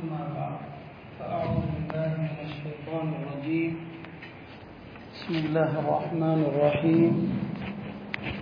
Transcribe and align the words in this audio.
أما 0.00 0.22
بعد 0.36 0.58
فأعوذ 1.18 1.64
بالله 1.68 2.10
من 2.18 2.36
الشيطان 2.44 3.06
الرجيم 3.12 3.72
بسم 5.14 5.34
الله 5.36 5.70
الرحمن 5.78 6.40
الرحيم 6.50 7.12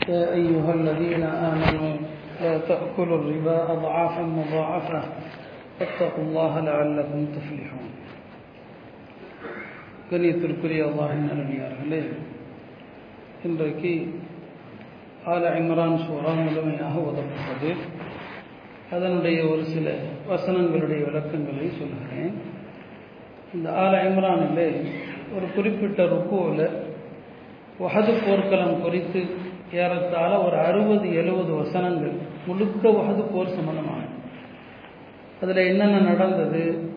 يا 0.09 0.25
أيها 0.33 0.71
الذين 0.75 1.23
آمنوا 1.23 1.93
لا 2.41 2.55
تأكلوا 2.61 3.19
الربا 3.19 3.59
أضعافا 3.73 4.23
مضاعفة 4.33 5.01
واتقوا 5.79 6.25
الله 6.25 6.53
لعلكم 6.63 7.21
تفلحون 7.37 7.91
கணியத்திற்குரிய 10.09 10.81
அல்லாஹின் 10.89 11.29
நல்லடியார்களே 11.29 12.01
இன்றைக்கு 13.45 13.93
ஆல 15.33 15.53
இம்ரான் 15.61 15.97
சூறா 16.03 16.33
முழுமையாக 16.39 16.95
உதவப்பட்டது 17.03 17.71
அதனுடைய 18.91 19.39
ஒரு 19.53 19.63
சில 19.73 19.87
வசனங்களுடைய 20.30 21.06
விளக்கங்களை 21.06 21.70
சொல்கிறேன். 21.80 22.34
இந்த 23.54 23.70
ஆல 23.72 23.94
இம்ரானிலே 24.10 24.86
ஒரு 25.36 25.46
குறிப்பிட்ட 25.56 26.04
ருக்குவில் 26.04 26.66
வஹது 27.80 28.14
போர்க்களம் 28.26 28.82
குறித்து 28.82 29.22
ஏறத்தாழ 29.74 30.44
ஒரு 30.44 30.58
அறுபது 30.58 31.16
எழுபது 31.16 31.52
வசனங்கள் 31.54 32.12
முழுக்க 32.48 32.90
வஹது 32.90 33.22
போர் 33.34 33.48
சம்பந்தமான 33.48 34.08
அதில் 35.42 35.68
என்னென்ன 35.68 36.00
நடந்தது? 36.00 36.92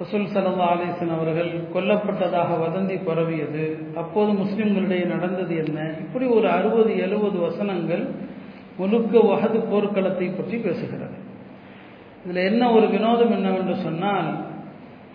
ரசூல் 0.00 0.30
சல்லா 0.34 0.68
அலிசன் 0.74 1.14
அவர்கள் 1.14 1.50
கொல்லப்பட்டதாக 1.74 2.56
வதந்தி 2.60 3.04
பரவியது. 3.04 3.92
அப்போது 3.96 4.32
முஸ்லிம்களிடையே 4.32 5.04
நடந்தது 5.06 5.56
என்ன? 5.56 5.94
இப்படி 6.00 6.26
ஒரு 6.26 6.48
அறுபது 6.48 6.98
எழுபது 6.98 7.38
வசனங்கள் 7.38 8.04
முழுக்க 8.76 9.18
வகது 9.18 9.58
போர்க்களத்தை 9.58 10.36
பற்றி 10.36 10.56
பேசுகிறது. 10.56 11.23
இதில் 12.24 12.46
என்ன 12.50 12.62
ஒரு 12.76 12.86
வினோதம் 12.94 13.34
என்னவென்று 13.36 13.74
சொன்னால் 13.86 14.28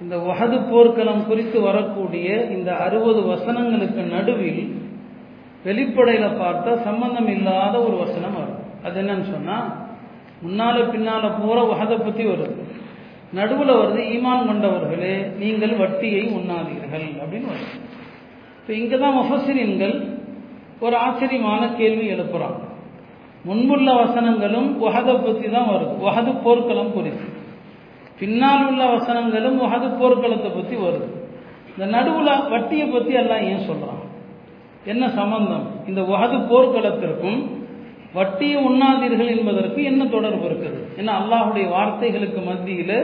இந்த 0.02 0.16
வகது 0.28 0.58
போர்க்களம் 0.72 1.24
குறித்து 1.30 1.58
வரக்கூடிய 1.68 2.28
இந்த 2.56 2.70
அறுபது 2.86 3.22
வசனங்களுக்கு 3.32 4.02
நடுவில் 4.16 4.62
வெளிப்படையில் 5.66 6.38
பார்த்தா 6.42 6.72
சம்பந்தம் 6.88 7.30
இல்லாத 7.36 7.76
ஒரு 7.88 7.96
வசனம் 8.04 8.38
வரும். 8.40 8.62
அது 8.86 8.96
என்னன்னு 9.02 9.28
சொன்னால் 9.36 9.68
முன்னால 10.44 10.84
பின்னால 10.94 11.24
போற 11.42 11.58
வகதை 11.72 11.98
பற்றி 11.98 12.26
வருது. 12.30 12.54
நடுவில் 13.40 13.74
வருது 13.80 14.02
ஈமான் 14.14 14.48
கொண்டவர்களே 14.50 15.16
நீங்கள் 15.42 15.76
வட்டியை 15.82 16.24
உண்ணாதீர்கள் 16.38 17.08
அப்படின்னு 17.22 17.52
வருது. 17.54 17.76
இப்போ 18.60 18.72
இங்கே 18.82 18.98
தான் 19.04 19.18
முஃபசிரின்கள் 19.20 19.96
ஒரு 20.86 20.96
ஆச்சரியமான 21.06 21.62
கேள்வி 21.80 22.06
எழுப்புறாங்க. 22.16 22.62
முன்புள்ள 23.48 23.90
வசனங்களும் 24.04 24.70
உகதை 24.86 25.16
பற்றி 25.26 25.48
தான் 25.56 25.70
வருது. 25.74 25.94
உகது 26.08 26.32
போர்க்களம் 26.46 26.94
குறித்து. 26.96 27.28
பின்னால் 28.20 28.66
உள்ள 28.70 28.84
வசனங்களும் 28.96 29.58
உகது 29.66 29.88
போர்க்களத்தை 30.02 30.50
பற்றி 30.56 30.76
வருது. 30.86 31.08
இந்த 31.74 31.86
நடுவில் 31.96 32.48
வட்டியை 32.54 32.86
பற்றி 32.88 33.14
எல்லாம் 33.22 33.46
ஏன் 33.52 33.66
சொல்கிறான் 33.70 34.04
என்ன 34.92 35.06
சம்பந்தம்? 35.20 35.66
இந்த 35.90 36.02
வஹது 36.02 36.38
போர்க்களத்திற்கும் 36.52 37.40
வட்டியை 38.18 38.58
உண்ணாதீர்கள் 38.68 39.34
என்பதற்கு 39.36 39.80
என்ன 39.84 40.02
தொடர்பு 40.06 40.46
இருக்குது? 40.50 40.80
ஏன்னா 41.00 41.14
அல்லாஹுடைய 41.22 41.66
வார்த்தைகளுக்கு 41.76 42.40
மத்தியில் 42.50 42.96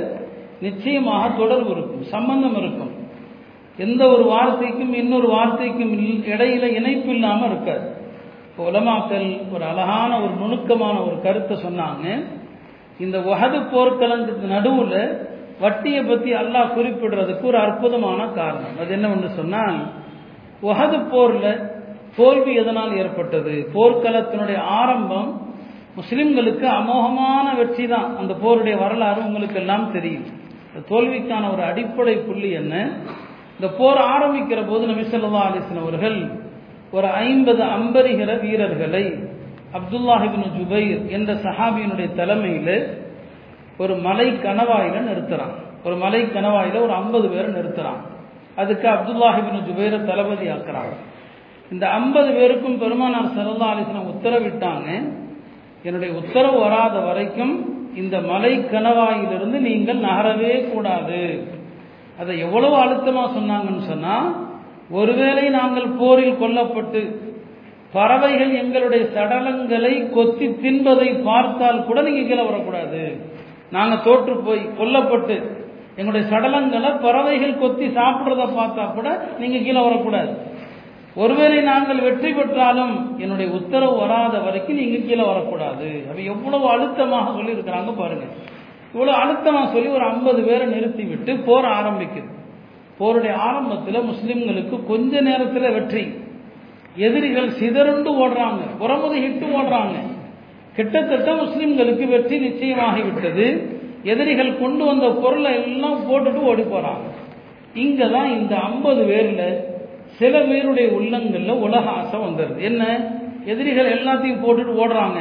நிச்சயமாக 0.66 1.23
தொடர்பு 1.42 1.70
இருக்கும் 1.75 2.03
சம்பந்தம் 2.16 2.58
இருக்கும். 2.61 2.94
எந்த 3.77 4.02
ஒரு 4.14 4.23
வார்த்தைக்கும் 4.33 4.94
இன்னொரு 5.02 5.27
வார்த்தைக்கும் 5.27 5.94
இடையில 6.33 6.66
இணைப்பு 6.80 7.11
இல்லாமல் 7.16 7.49
இருக்காது. 7.49 7.86
இப்போ 8.56 8.66
உலமாக்கல் 8.72 9.30
ஒரு 9.53 9.64
அழகான 9.70 10.11
ஒரு 10.25 10.34
நுணுக்கமான 10.42 10.98
ஒரு 11.08 11.16
கருத்தை 11.23 11.56
சொன்னாங்க. 11.64 12.06
இந்த 13.06 13.17
வஹது 13.25 13.58
போர்க்களத்துக்கு 13.72 14.45
நடுவில் 14.53 14.94
வட்டியை 15.64 16.02
பற்றி 16.09 16.30
அல்லாஹ் 16.42 16.72
குறிப்பிடுறதுக்கு 16.76 17.44
ஒரு 17.52 17.59
அற்புதமான 17.64 18.20
காரணம். 18.38 18.78
அது 18.81 18.94
என்ன 18.98 19.09
ஒன்று 19.16 19.30
சொன்னால் 19.39 19.80
வஹது 20.67 20.99
போரில் 21.11 21.52
தோல்வி 22.20 22.54
எதனால் 22.61 22.94
ஏற்பட்டது? 23.02 23.55
போர்க்களத்தினுடைய 23.76 24.61
ஆரம்பம் 24.80 25.30
முஸ்லிம்களுக்கு 25.99 26.70
அமோகமான 26.80 27.45
வெற்றி 27.60 27.88
தான். 27.94 28.10
அந்த 28.21 28.33
போருடைய 28.45 28.77
வரலாறு 28.83 29.27
உங்களுக்கு 29.27 29.60
எல்லாம் 29.64 29.86
தெரியும். 29.98 30.26
தோல்விக்கான 30.94 31.44
ஒரு 31.55 31.64
அடிப்படை 31.71 32.15
புள்ளி 32.30 32.52
என்ன? 32.61 32.73
இந்த 33.58 33.67
போர் 33.82 34.02
ஆரம்பிக்கிற 34.15 34.61
போது 34.71 34.83
நபிசல்லா 34.94 35.45
அலிஸ்லாம் 35.49 35.86
அவர்கள் 35.86 36.20
ஒரு 36.95 37.08
ஐம்பது 37.08 37.64
அம்பரிகிற 37.78 38.32
வீரர்களை 38.42 39.06
அப்துல்லாஹிபின் 39.78 40.52
ஜுபைர் 40.58 41.02
என்ற 41.16 41.33
சஹாபியினுடைய 41.45 42.08
தலைமையில் 42.20 42.78
ஒரு 43.78 43.94
மலை 44.08 44.28
கணவாயில 44.45 44.98
நிறுத்துறான். 45.10 45.56
ஒரு 45.86 45.95
மலை 46.04 46.22
கணவாயில 46.36 46.82
ஒரு 46.86 46.94
ஐம்பது 47.02 47.28
பேரை 47.30 47.50
நிறுத்துறான். 47.58 48.02
அதுக்கு 48.56 48.88
அப்துல்லாஹிபின் 48.89 49.66
ஜுபைரை 49.67 50.00
தளபதி 50.06 50.45
ஆக்குறாங்க. 50.56 50.94
இந்த 51.72 51.86
ஐம்பது 51.89 52.30
பேருக்கும் 52.38 52.80
பெருமானார் 52.83 53.33
சரல்லா 53.38 53.67
அலிஸ்லாம் 53.73 54.12
உத்தரவிட்டாங்க. 54.14 54.88
என்னுடைய 55.83 56.12
உத்தரவு 56.22 56.58
வராத 56.60 56.95
வரைக்கும் 57.00 57.54
இந்த 58.02 58.16
மலை 58.32 58.54
கணவாயிலிருந்து 58.73 59.58
நீங்கள் 59.67 60.04
நகரவே 60.08 60.54
கூடாது. 60.72 61.22
அதை 62.22 62.33
எவ்வளவு 62.45 62.76
அழுத்தமாக 62.83 63.30
சொன்னாங்கன்னு 63.38 63.86
சொன்னால் 63.92 64.27
ஒருவேளை 64.89 65.45
நாங்கள் 65.59 65.87
போரில் 65.99 66.39
கொல்லப்பட்டு 66.41 67.01
பறவைகள் 67.95 68.51
எங்களுடைய 68.61 69.03
சடலங்களை 69.15 69.93
கொத்தி 70.15 70.47
தின்பதை 70.63 71.09
பார்த்தால் 71.29 71.85
கூட 71.87 72.01
நீங்கள் 72.07 72.27
கீழே 72.29 72.43
வரக்கூடாது. 72.49 73.01
நாங்கள் 73.75 74.03
தோற்று 74.07 74.33
போய் 74.47 74.63
கொல்லப்பட்டு 74.79 75.35
எங்களுடைய 75.97 76.23
சடலங்களை 76.33 76.91
பறவைகள் 77.05 77.59
கொத்தி 77.63 77.85
சாப்பிட்றத 77.97 78.45
பார்த்தா 78.59 78.85
கூட 78.97 79.07
நீங்கள் 79.41 79.65
கீழே 79.67 79.81
வரக்கூடாது. 79.87 80.33
ஒருவேளை 81.23 81.59
நாங்கள் 81.71 82.03
வெற்றி 82.05 82.31
பெற்றாலும் 82.37 82.95
என்னுடைய 83.23 83.47
உத்தரவு 83.57 83.95
வராத 84.03 84.37
வரைக்கும் 84.47 84.79
நீங்க 84.81 84.97
கீழே 85.07 85.25
வரக்கூடாது. 85.31 85.89
அப்ப 86.09 86.19
எவ்வளவு 86.33 86.65
அழுத்தமாக 86.73 87.35
சொல்லியிருக்கிறாங்க 87.37 87.91
பாருங்க. 88.02 88.25
இவ்வளவு 88.93 89.19
அழுத்தமாக 89.21 89.67
சொல்லி 89.75 89.89
ஒரு 89.97 90.05
ஐம்பது 90.13 90.41
பேரை 90.43 90.65
நிறுத்தி 90.75 91.03
விட்டு 91.03 91.31
போர் 91.47 91.75
ஆரம்பிக்குது. 91.77 92.29
போருடைய 93.00 93.33
ஆரம்பத்தில் 93.33 94.08
முஸ்லிம்களுக்கு 94.11 94.86
கொஞ்ச 94.86 95.22
நேரத்தில் 95.22 95.72
வெற்றி. 95.72 96.04
எதிரிகள் 96.95 97.50
சிதறுண்டு 97.50 98.11
ஓடுறாங்க 98.22 98.61
புறமுதுகிட்டு 98.82 99.48
ஓடுறாங்க. 99.60 99.95
கிட்டத்தட்ட 100.76 101.33
முஸ்லிம்களுக்கு 101.33 102.06
வெற்றி 102.08 102.38
நிச்சயமாகிவிட்டது. 102.48 103.45
எதிரிகள் 104.04 104.60
கொண்டு 104.60 104.86
வந்த 104.86 105.10
பொருளை 105.10 105.52
எல்லாம் 105.64 106.00
போட்டுட்டு 106.10 106.42
ஓடி 106.52 106.61
போறாங்க. 106.61 107.06
இங்க 107.73 108.08
தான் 108.08 108.30
இந்த 108.39 108.56
ஐம்பது 108.56 109.04
பேர்ல 109.04 109.44
சில 110.20 110.42
பேருடைய 110.42 110.89
உள்ளங்களில் 110.89 111.62
உலக 111.66 111.89
ஆசை 111.89 112.20
வந்துடுது 112.20 112.60
என்ன? 112.60 112.83
எதிரிகள் 113.45 113.94
எல்லாத்தையும் 113.98 114.44
போட்டுட்டு 114.44 114.76
ஓடுறாங்க. 114.83 115.20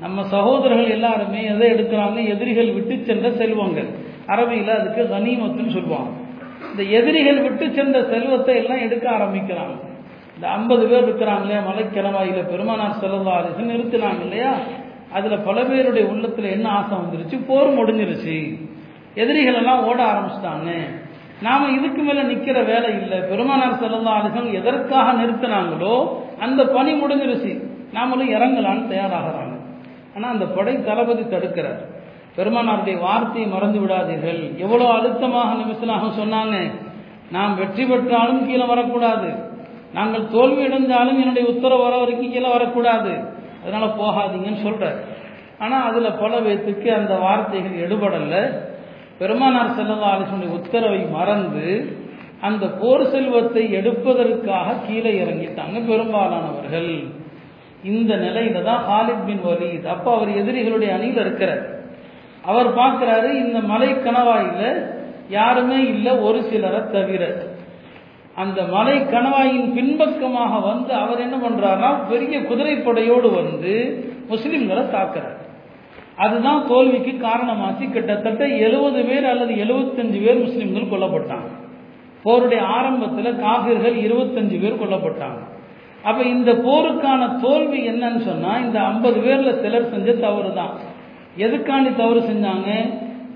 நம்ம 0.00 0.24
சகோதரர்கள் 0.24 0.90
எல்லாருமே 0.90 1.40
எதை 1.44 1.70
எடுக்கிறாங்க? 1.70 2.28
எதிரிகள் 2.28 2.70
விட்டு 2.72 3.02
சென்ற 3.06 3.30
செல்வங்கள். 3.30 3.88
அரபியில் 4.26 4.76
அதுக்கு 4.78 5.02
கனிமத்துன்னு 5.16 5.72
சொல்லுவாங்க. 5.72 6.10
இந்த 6.70 6.82
எதிரிகள் 6.82 7.40
விட்டு 7.40 7.72
சென்ற 7.72 8.04
செல்வத்தை 8.04 8.56
எல்லாம் 8.56 8.78
எடுக்க 8.78 9.10
ஆரம்பிக்கிறாங்க. 9.10 9.90
இந்த 10.34 10.48
ஐம்பது 10.48 10.86
பேர் 10.86 11.04
இருக்கிறாங்களே 11.04 11.58
மலைக்கிழவாயில 11.70 12.48
பெருமானார் 12.48 12.98
செல்லல்லா 13.00 13.40
அரிசன் 13.40 13.70
நிறுத்தினாங்க 13.70 14.20
இல்லையா? 14.20 14.54
அதில் 15.12 15.38
பல 15.38 15.64
பேருடைய 15.64 16.08
உள்ளத்தில் 16.08 16.44
என்ன 16.44 16.68
ஆசை 16.68 16.98
வந்துருச்சு? 16.98 17.40
போர் 17.46 17.76
முடிஞ்சிருச்சு. 17.76 18.60
எதிரிகள் 19.14 19.54
எல்லாம் 19.54 19.86
ஓட 19.86 20.04
ஆரம்பிச்சிட்டாங்க. 20.04 20.70
நாம 21.42 21.70
இதுக்கு 21.70 22.02
மேல 22.02 22.22
நிக்கிற 22.22 22.64
வேலை 22.64 23.00
இல்லை. 23.00 23.18
பெருமானார் 23.18 23.78
செல்லல்லா 23.78 24.24
அலிசன் 24.24 24.52
எதற்காக 24.52 25.22
நிறுத்தினாங்களோ 25.22 26.08
அந்த 26.40 26.66
பணி 26.66 26.92
முடிஞ்சிருச்சு. 26.92 27.70
நாமளும் 27.94 28.30
இறங்கலான்னு 28.30 28.90
தயாராகிறாங்க. 28.90 29.60
ஆனா 30.16 30.28
அந்த 30.28 30.44
படை 30.44 30.84
தளபதி 30.84 31.22
தடுக்கிறார். 31.22 31.91
பெருமானாருடைய 32.36 32.98
வார்த்தையை 32.98 33.50
மறந்து 33.50 33.80
விடாதீர்கள். 33.80 34.56
எவ்வளவு 34.56 34.90
அழுத்தமாக 34.90 35.54
நிமிஷமாக 35.54 36.06
சொன்னாங்க. 36.06 36.70
நாம் 37.30 37.56
வெற்றி 37.56 37.86
பெற்றாலும் 37.86 38.46
கீழே 38.46 38.64
வரக்கூடாது. 38.64 39.50
நாங்கள் 39.94 40.28
தோல்வி 40.28 40.64
அடைந்தாலும் 40.64 41.20
என்னுடைய 41.20 41.48
உத்தரவு 41.48 41.82
வர 41.82 41.96
வரைக்கும் 41.96 42.32
கீழே 42.32 42.50
வரக்கூடாது. 42.50 43.24
அதனால 43.62 43.86
போகாதீங்கன்னு 43.86 44.66
சொல்றார். 44.66 44.96
ஆனா 45.58 45.82
அதுல 45.82 46.12
பல 46.12 46.40
பேத்துக்கு 46.40 46.88
அந்த 46.94 47.14
வார்த்தைகள் 47.14 47.88
எடுபடல. 47.88 48.60
பெருமானார் 49.18 49.74
செல்லல்லா 49.74 50.16
அலிசனுடைய 50.16 50.48
உத்தரவை 50.48 50.98
மறந்து 50.98 51.96
அந்த 52.40 52.66
போர் 52.66 53.10
செல்வத்தை 53.10 53.72
எடுப்பதற்காக 53.72 54.74
கீழே 54.86 55.22
இறங்கிட்டாங்க 55.24 55.86
பெரும்பாலானவர்கள். 55.86 57.04
இந்த 57.84 58.14
நிலையில 58.14 58.62
தான் 58.62 58.84
ஹாலித் 58.88 59.24
பின் 59.26 59.44
வலீத். 59.44 59.86
அப்ப 59.86 60.14
அவர் 60.14 60.28
எதிரிகளுடைய 60.28 60.92
அணியில் 60.92 61.16
இருக்கிறார். 61.16 61.80
அவர் 62.44 62.68
பார்க்கிறாரு 62.76 63.28
இந்த 63.44 63.58
மலை 63.72 63.88
கணவாயில் 63.88 64.66
யாருமே 65.28 65.78
இல்லை 65.92 66.12
ஒரு 66.18 66.38
சிலரை 66.42 66.80
தவிர. 66.92 67.22
அந்த 68.34 68.62
மலை 68.62 68.96
கணவாயின் 68.98 69.72
பின்பக்கமாக 69.72 70.58
வந்து 70.58 70.92
அவர் 70.94 71.20
என்ன 71.20 71.36
பண்றாருன்னா 71.36 71.90
பெரிய 72.08 72.38
குதிரைப்படையோடு 72.40 73.28
வந்து 73.34 73.74
முஸ்லிம்களை 74.30 74.84
தாக்குறார். 74.90 75.38
அதுதான் 76.16 76.66
தோல்விக்கு 76.66 77.12
காரணமாச்சு. 77.28 77.84
கிட்டத்தட்ட 77.90 78.46
எழுபது 78.66 79.02
பேர் 79.04 79.24
அல்லது 79.24 79.54
எழுபத்தஞ்சு 79.64 80.18
பேர் 80.24 80.44
முஸ்லிம்கள் 80.46 80.92
கொல்லப்பட்டாங்க. 80.92 81.50
போருடைய 82.24 82.62
ஆரம்பத்தில் 82.78 83.40
காபிர்கள் 83.44 83.96
இருபத்தஞ்சு 84.06 84.56
பேர் 84.62 84.80
கொல்லப்பட்டாங்க. 84.82 85.40
அப்ப 86.08 86.22
இந்த 86.34 86.52
போருக்கான 86.52 87.22
தோல்வி 87.40 87.80
என்னன்னு 87.88 88.20
சொன்னா 88.30 88.52
இந்த 88.58 88.78
ஐம்பது 88.80 89.20
பேர்ல 89.20 89.50
சிலர் 89.62 89.90
செஞ்ச 89.90 90.12
தவறு 90.12 90.52
தான் 90.54 90.72
எதுக்காண்டி 91.36 91.96
தவறு 91.96 92.20
செஞ்சாங்க? 92.20 92.70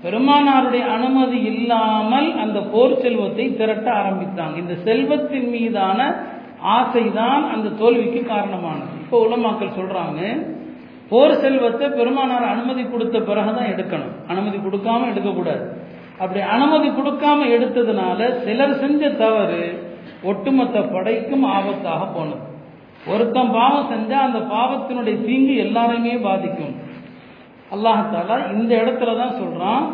பெருமானாருடைய 0.03 0.83
அனுமதி 0.87 1.41
இல்லாமல் 1.41 2.35
அந்த 2.39 2.59
போர் 2.59 3.01
செல்வத்தை 3.01 3.55
திரட்ட 3.55 3.91
ஆரம்பித்தாங்க. 3.91 4.57
இந்த 4.57 4.73
செல்வத்தின் 4.73 5.49
மீதான 5.49 6.15
ஆசைதான் 6.63 7.43
அந்த 7.53 7.69
தோல்விக்கு 7.69 8.25
காரணமானது. 8.25 8.93
இப்போ 9.03 9.27
உலமாக்கள் 9.27 9.77
சொல்றாங்க 9.79 10.21
போர் 11.09 11.39
செல்வத்தை 11.39 11.89
பெருமானார் 11.89 12.43
அனுமதி 12.43 12.83
கொடுத்த 12.83 13.19
பிறகுதான் 13.19 13.71
எடுக்கணும். 13.73 14.15
அனுமதி 14.27 14.57
கொடுக்காம 14.57 15.07
எடுக்கக்கூடாது. 15.11 15.65
அப்படி 16.19 16.41
அனுமதி 16.41 16.87
கொடுக்காம 16.87 17.39
எடுத்ததுனால 17.55 18.43
சிலர் 18.43 18.79
செஞ்ச 18.79 19.09
தவறு 19.09 19.63
ஒட்டுமொத்த 20.23 20.81
படைக்கும் 20.81 21.45
ஆபத்தாக 21.45 22.13
போனது. 22.13 22.43
ஒருத்தன் 23.07 23.51
பாவம் 23.51 23.89
செஞ்சா 23.91 24.17
அந்த 24.27 24.39
பாவத்தினுடைய 24.39 25.25
தீங்கு 25.25 25.55
எல்லாரையுமே 25.65 26.21
பாதிக்கும். 26.21 26.75
அல்லாஹால 27.71 28.35
இந்த 28.53 28.71
இடத்துல 28.81 29.15
தான் 29.15 29.39
சொல்றான் 29.39 29.85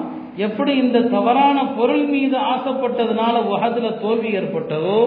எப்படி 0.46 0.72
இந்த 0.84 1.00
தவறான 1.10 1.58
பொருள் 1.78 2.06
மீது 2.12 2.38
ஆசைப்பட்டதுனால 2.52 3.36
உலகத்தில் 3.48 4.00
தோல்வி 4.04 4.30
ஏற்பட்டதோ 4.40 5.00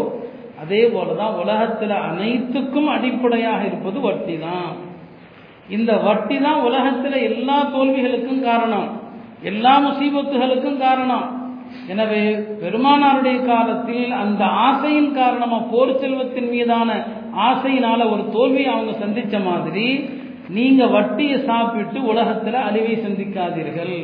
அதே 0.63 0.83
போலதான் 0.93 1.35
உலகத்தில் 1.43 1.95
அனைத்துக்கும் 2.07 2.89
அடிப்படையாக 2.89 3.61
இருப்பது 3.65 3.99
வட்டி 4.01 4.37
தான் 4.39 4.69
இந்த 5.69 5.93
வட்டி 6.05 6.37
தான் 6.39 6.61
உலகத்தில் 6.63 7.19
எல்லா 7.31 7.57
தோல்விகளுக்கும் 7.73 8.43
காரணம் 8.43 8.89
எல்லா 9.43 9.73
முசீபத்துகளுக்கும் 9.79 10.79
காரணம். 10.79 11.25
எனவே 11.93 12.21
பெருமானாருடைய 12.61 13.39
காலத்தில் 13.47 14.13
அந்த 14.21 14.43
ஆசையின் 14.67 15.11
காரணமா 15.15 15.59
போர் 15.73 15.93
செல்வத்தின் 16.01 16.49
மீதான 16.49 16.89
ஆசையினால 17.49 18.01
ஒரு 18.13 18.23
தோல்வியை 18.37 18.69
அவங்க 18.73 18.93
சந்திச்ச 19.03 19.37
மாதிரி 19.45 19.87
நீங்க 20.55 20.83
வட்டியை 20.87 21.37
சாப்பிட்டு 21.49 21.99
உலகத்துல 22.13 22.61
அழிவை 22.69 22.95
சந்திக்காதீர்கள். 23.07 23.97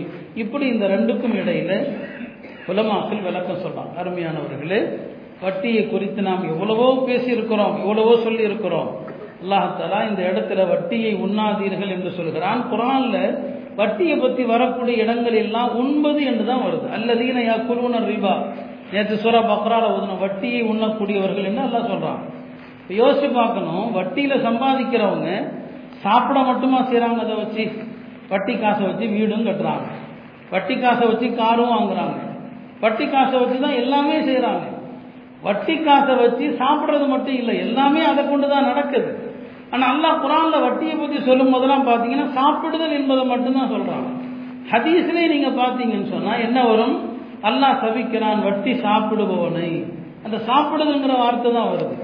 இப்படி 0.43 0.65
இந்த 0.67 0.87
ரெண்டுக்கும் 0.95 1.37
இடையில 1.41 1.73
புலமாக்கள் 2.67 3.27
விளக்கம் 3.29 3.63
சொல்றாங்க. 3.65 3.93
அருமையானவர்களே 4.01 4.81
வட்டியை 5.45 5.83
குறித்து 5.93 6.21
நாம் 6.23 6.51
எவ்வளவோ 6.53 6.89
பேசியிருக்கிறோம் 7.09 7.77
எவ்வளவோ 7.83 8.13
சொல்லி 8.27 8.43
இருக்கிறோம் 8.51 8.91
அல்லாஹாலா 9.43 10.01
இந்த 10.09 10.21
இடத்துல 10.31 10.67
வட்டியை 10.73 11.13
உண்ணாதீர்கள் 11.25 11.95
என்று 11.95 12.11
சொல்கிறான். 12.19 12.61
குரான்ல 12.73 13.17
வட்டியை 13.81 14.17
பத்தி 14.25 14.43
வரக்கூடிய 14.53 14.97
இடங்கள் 15.05 15.37
எல்லாம் 15.45 15.71
உண்பது 15.83 16.21
என்று 16.31 16.45
தான் 16.51 16.65
வருது. 16.67 16.87
அல்லதீன 16.97 17.43
யா 17.49 17.57
குருவனர் 17.69 18.09
ரீபா. 18.13 18.35
நேற்று 18.93 19.17
சூரா 19.23 19.41
பக்ரால 19.51 19.85
ஓதுன 19.97 20.19
வட்டியை 20.23 20.61
உண்ணக்கூடியவர்கள் 20.73 21.49
என்று 21.51 21.65
எல்லாம் 21.69 21.91
சொல்றான்? 21.93 22.21
யோசிச்சு 23.01 23.29
பார்க்கணும் 23.41 23.87
வட்டியில 23.99 24.35
சம்பாதிக்கிறவங்க 24.47 25.29
சாப்பிட 26.05 26.39
மட்டுமா 26.51 26.79
செய்கிறாங்க 26.91 27.21
அதை 27.25 27.35
வச்சு 27.43 27.65
வட்டி 28.33 28.55
காசை 28.63 28.83
வச்சு 28.89 29.07
வீடும் 29.17 29.47
கட்டுறாங்க. 29.49 29.89
வட்டி 30.53 30.75
காசை 30.85 31.05
வச்சு 31.11 31.27
காரும் 31.41 31.73
வாங்குறாங்க. 31.75 32.19
வட்டி 32.85 33.05
காசை 33.15 33.37
வச்சு 33.43 33.59
தான் 33.65 33.81
எல்லாமே 33.83 34.17
செய்கிறாங்க 34.29 34.65
வட்டி 35.47 35.75
காசை 35.87 36.15
வச்சு 36.23 36.45
சாப்பிட்றது 36.63 37.07
மட்டும் 37.13 37.39
இல்லை 37.41 37.55
எல்லாமே 37.67 38.03
அதை 38.11 38.23
கொண்டு 38.31 38.47
தான் 38.55 38.69
நடக்குது. 38.71 39.11
ஆனால் 39.73 39.91
அல்லாஹ் 39.93 40.21
குரானில் 40.25 40.65
வட்டியை 40.67 40.95
பற்றி 41.01 41.19
சொல்லும் 41.29 41.53
போதெல்லாம் 41.53 41.89
பார்த்தீங்கன்னா 41.89 42.27
சாப்பிடுதல் 42.39 42.99
என்பதை 42.99 43.25
மட்டும்தான் 43.33 43.73
சொல்கிறாங்க 43.75 44.11
ஹதீஸ்லேயே 44.73 45.31
நீங்கள் 45.35 45.59
பார்த்தீங்கன்னு 45.61 46.13
சொன்னால் 46.15 46.43
என்ன 46.47 46.59
வரும்? 46.71 46.95
அல்லாஹ் 47.49 47.81
சபிக்கிறான் 47.85 48.43
வட்டி 48.49 48.73
சாப்பிடுபவனை. 48.87 49.71
அந்த 50.25 50.37
சாப்பிடுதுங்கிற 50.49 51.15
வார்த்தை 51.23 51.51
தான் 51.59 51.71
வருது. 51.73 51.95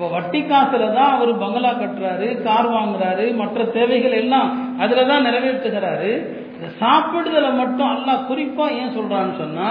இப்போ 0.00 0.12
வட்டி 0.16 0.40
காசுல 0.50 0.84
தான் 0.98 1.14
அவர் 1.14 1.30
பங்களா 1.42 1.70
கட்டுறாரு 1.80 2.26
கார் 2.44 2.66
வாங்குறாரு 2.74 3.24
மற்ற 3.40 3.64
தேவைகள் 3.74 4.14
எல்லாம் 4.20 4.50
அதுல 4.82 5.02
தான் 5.10 5.26
நிறைவேற்றுகிறாரு. 5.26 6.12
இந்த 6.54 6.68
சாப்பிடுதலை 6.82 7.50
மட்டும் 7.58 7.90
அல்லாஹ் 7.94 8.22
குறிப்பா 8.30 8.66
ஏன் 8.78 8.94
சொல்றான்னு 8.94 9.34
சொன்னா 9.40 9.66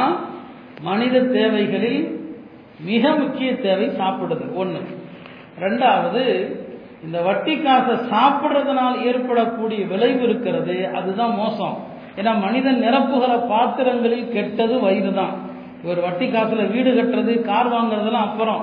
மனித 0.88 1.24
தேவைகளில் 1.38 2.04
மிக 2.90 3.14
முக்கிய 3.22 3.50
தேவை 3.66 3.88
சாப்பிடுதல். 4.02 4.52
ஒன்று 4.64 4.82
ரெண்டாவது 5.64 6.26
இந்த 7.06 7.18
வட்டி 7.30 7.56
காசை 7.66 7.96
சாப்பிட்றதுனால் 8.14 9.00
ஏற்படக்கூடிய 9.10 9.82
விளைவு 9.94 10.22
இருக்கிறது 10.28 10.78
அதுதான் 11.00 11.34
மோசம். 11.42 11.76
ஏன்னா 12.20 12.34
மனிதன் 12.46 12.84
நிரப்புகிற 12.86 13.32
பாத்திரங்களில் 13.54 14.30
கெட்டது 14.36 14.78
வயிறு 14.86 15.14
தான் 15.22 15.34
ஒரு 15.90 16.00
வட்டி 16.06 16.30
காசுல 16.36 16.68
வீடு 16.76 16.94
கட்டுறது 17.00 17.34
கார் 17.50 17.72
வாங்குறதெல்லாம் 17.76 18.30
அப்புறம். 18.30 18.62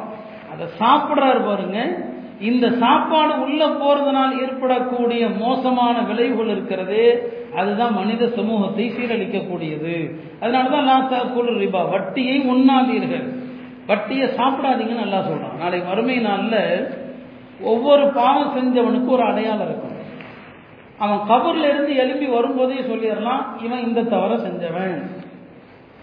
அதை 0.56 0.68
சாப்பிட்றாரு 0.78 1.46
பாருங்க. 1.46 2.04
இந்த 2.40 2.70
சாப்பாடு 2.70 3.40
உள்ள 3.40 3.66
போறதுனால் 3.66 4.40
ஏற்படக்கூடிய 4.40 5.28
மோசமான 5.28 6.00
விளைவுகள் 6.00 6.48
இருக்கிறது. 6.48 7.32
அதுதான் 7.56 7.94
மனித 7.94 8.28
சமூகத்தை 8.28 8.90
சீரழிக்கக்கூடியது. 8.90 10.14
அதனாலதான் 10.40 10.88
லாத்தா 10.88 11.32
குழு 11.32 11.50
ரிபா 11.50 11.90
வட்டியை 11.90 12.40
உண்ணாதீர்கள். 12.40 13.44
வட்டியை 13.86 14.28
சாப்பிடாதீங்கன்னு 14.28 14.98
நல்லா 14.98 15.18
சொல்றான். 15.18 15.56
நாளை 15.58 15.80
வறுமை 15.80 16.18
நாளில் 16.18 16.88
ஒவ்வொரு 17.60 18.06
பாவம் 18.06 18.56
செஞ்சவனுக்கு 18.56 19.10
ஒரு 19.10 19.22
அடையாளம் 19.22 19.60
இருக்கும். 19.60 19.94
அவன் 20.98 21.18
கபர்ல 21.18 21.68
இருந்து 21.68 21.96
எழும்பி 21.96 22.26
வரும்போதே 22.26 22.74
சொல்லிடலாம் 22.74 23.64
இவன் 23.64 23.86
இந்த 23.86 24.02
தவற 24.02 24.36
செஞ்சவன். 24.36 25.02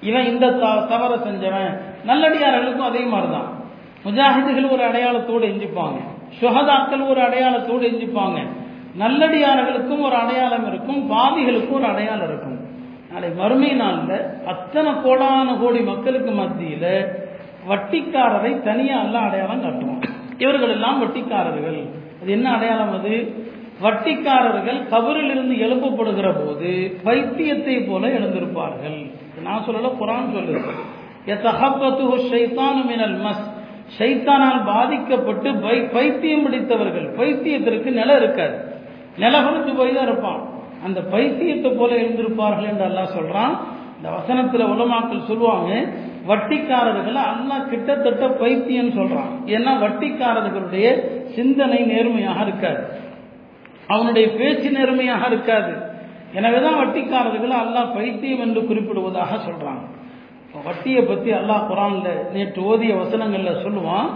இவன் 0.02 0.26
இந்த 0.26 0.52
தவற 0.52 1.16
செஞ்சவன். 1.16 1.78
நல்லடியார்களுக்கும் 2.08 2.80
அதே 2.80 3.00
மாதிரிதான். 3.00 3.62
முஜாஹிதுகள் 4.06 4.72
ஒரு 4.72 4.84
அடையாளத்தோடு 4.88 5.52
எஞ்சிப்பாங்க. 5.52 6.00
சுகதாக்கள் 6.42 7.10
ஒரு 7.10 7.22
அடையாளத்தோடு 7.22 7.86
எஞ்சிப்பாங்க. 7.92 8.48
நல்லடியார்களுக்கும் 9.00 10.02
ஒரு 10.02 10.16
அடையாளம் 10.16 10.68
இருக்கும். 10.68 11.12
பாதிகளுக்கும் 11.12 11.72
ஒரு 11.72 11.86
அடையாளம் 11.86 12.28
இருக்கும். 12.28 12.60
நாளை 13.12 13.30
மறுமை 13.30 13.72
நாளில் 13.74 14.46
அத்தனை 14.48 14.92
கோடான 14.92 15.58
கோடி 15.62 15.80
மக்களுக்கு 15.80 16.32
மத்தியில் 16.32 17.06
வட்டிக்காரரை 17.70 18.62
தனியாக 18.62 19.04
எல்லாம் 19.04 19.24
அடையாளம் 19.24 19.64
காட்டுவான் 19.64 20.04
இவர்கள் 20.38 20.70
எல்லாம் 20.70 21.04
வட்டிக்காரர்கள். 21.04 21.90
அது 22.22 22.32
என்ன 22.32 22.52
அடையாளம் 22.52 22.92
அது? 22.92 23.34
வட்டிக்காரர்கள் 23.82 24.88
கபரில் 24.90 25.32
இருந்து 25.32 25.56
எழுப்பப்படுகிற 25.56 26.46
போது 26.46 26.98
பைத்தியத்தை 27.04 27.80
போல 27.80 28.08
எழுந்திருப்பார்கள். 28.08 29.12
நான் 29.44 29.64
சொல்லல 29.68 29.92
குரான் 30.00 30.62
சொல்லுது. 31.28 32.86
மினல் 32.86 33.18
மஸ். 33.18 33.53
ஷைத்தானால் 33.98 34.64
பாதிக்கப்பட்டு 34.66 35.50
பைத்தியம் 35.96 36.44
பிடித்தவர்கள் 36.46 37.08
பைத்தியத்திற்கு 37.20 37.90
நிலம் 38.00 38.18
இருக்காது. 38.18 38.56
நில 39.18 39.42
கொடுத்து 39.42 39.74
போய் 39.74 39.94
தான் 39.94 40.04
இருப்பான். 40.04 40.42
அந்த 40.86 41.02
பைத்தியத்தை 41.02 41.72
போல 41.72 41.96
எழுந்திருப்பார்கள் 41.96 42.70
என்று 42.72 42.86
அல்லாஹ் 42.90 43.16
சொல்றான். 43.18 43.54
இந்த 43.98 44.10
வசனத்துல 44.18 44.66
உலமாக்கள் 44.74 45.28
சொல்லுவாங்க 45.28 45.70
வட்டிக்காரர்களை 46.28 47.22
அல்லா 47.32 47.58
கிட்டத்தட்ட 47.70 48.28
பைத்தியம் 48.28 48.96
சொல்றான். 49.00 49.32
ஏன்னா 49.46 49.72
வட்டிக்காரர்களுடைய 49.86 50.86
சிந்தனை 51.36 51.80
நேர்மையாக 51.80 52.42
இருக்காது. 52.42 52.84
அவனுடைய 53.88 54.28
பேச்சு 54.32 54.72
நேர்மையாக 54.72 55.28
இருக்காது. 55.28 55.74
எனவேதான் 56.34 56.80
வட்டிக்காரர்களை 56.82 57.58
அல்லாஹ் 57.64 57.94
பைத்தியம் 57.94 58.40
என்று 58.40 58.62
குறிப்பிடுவதாக 58.62 59.32
சொல்றாங்க. 59.48 59.84
வட்டியை 60.68 61.02
பற்றி 61.10 61.30
அல்லாஹ் 61.40 61.68
குரானில் 61.70 62.20
நேற்று 62.34 62.62
ஓதிய 62.72 62.94
வசனங்களில் 63.02 63.62
சொல்லுவான். 63.66 64.10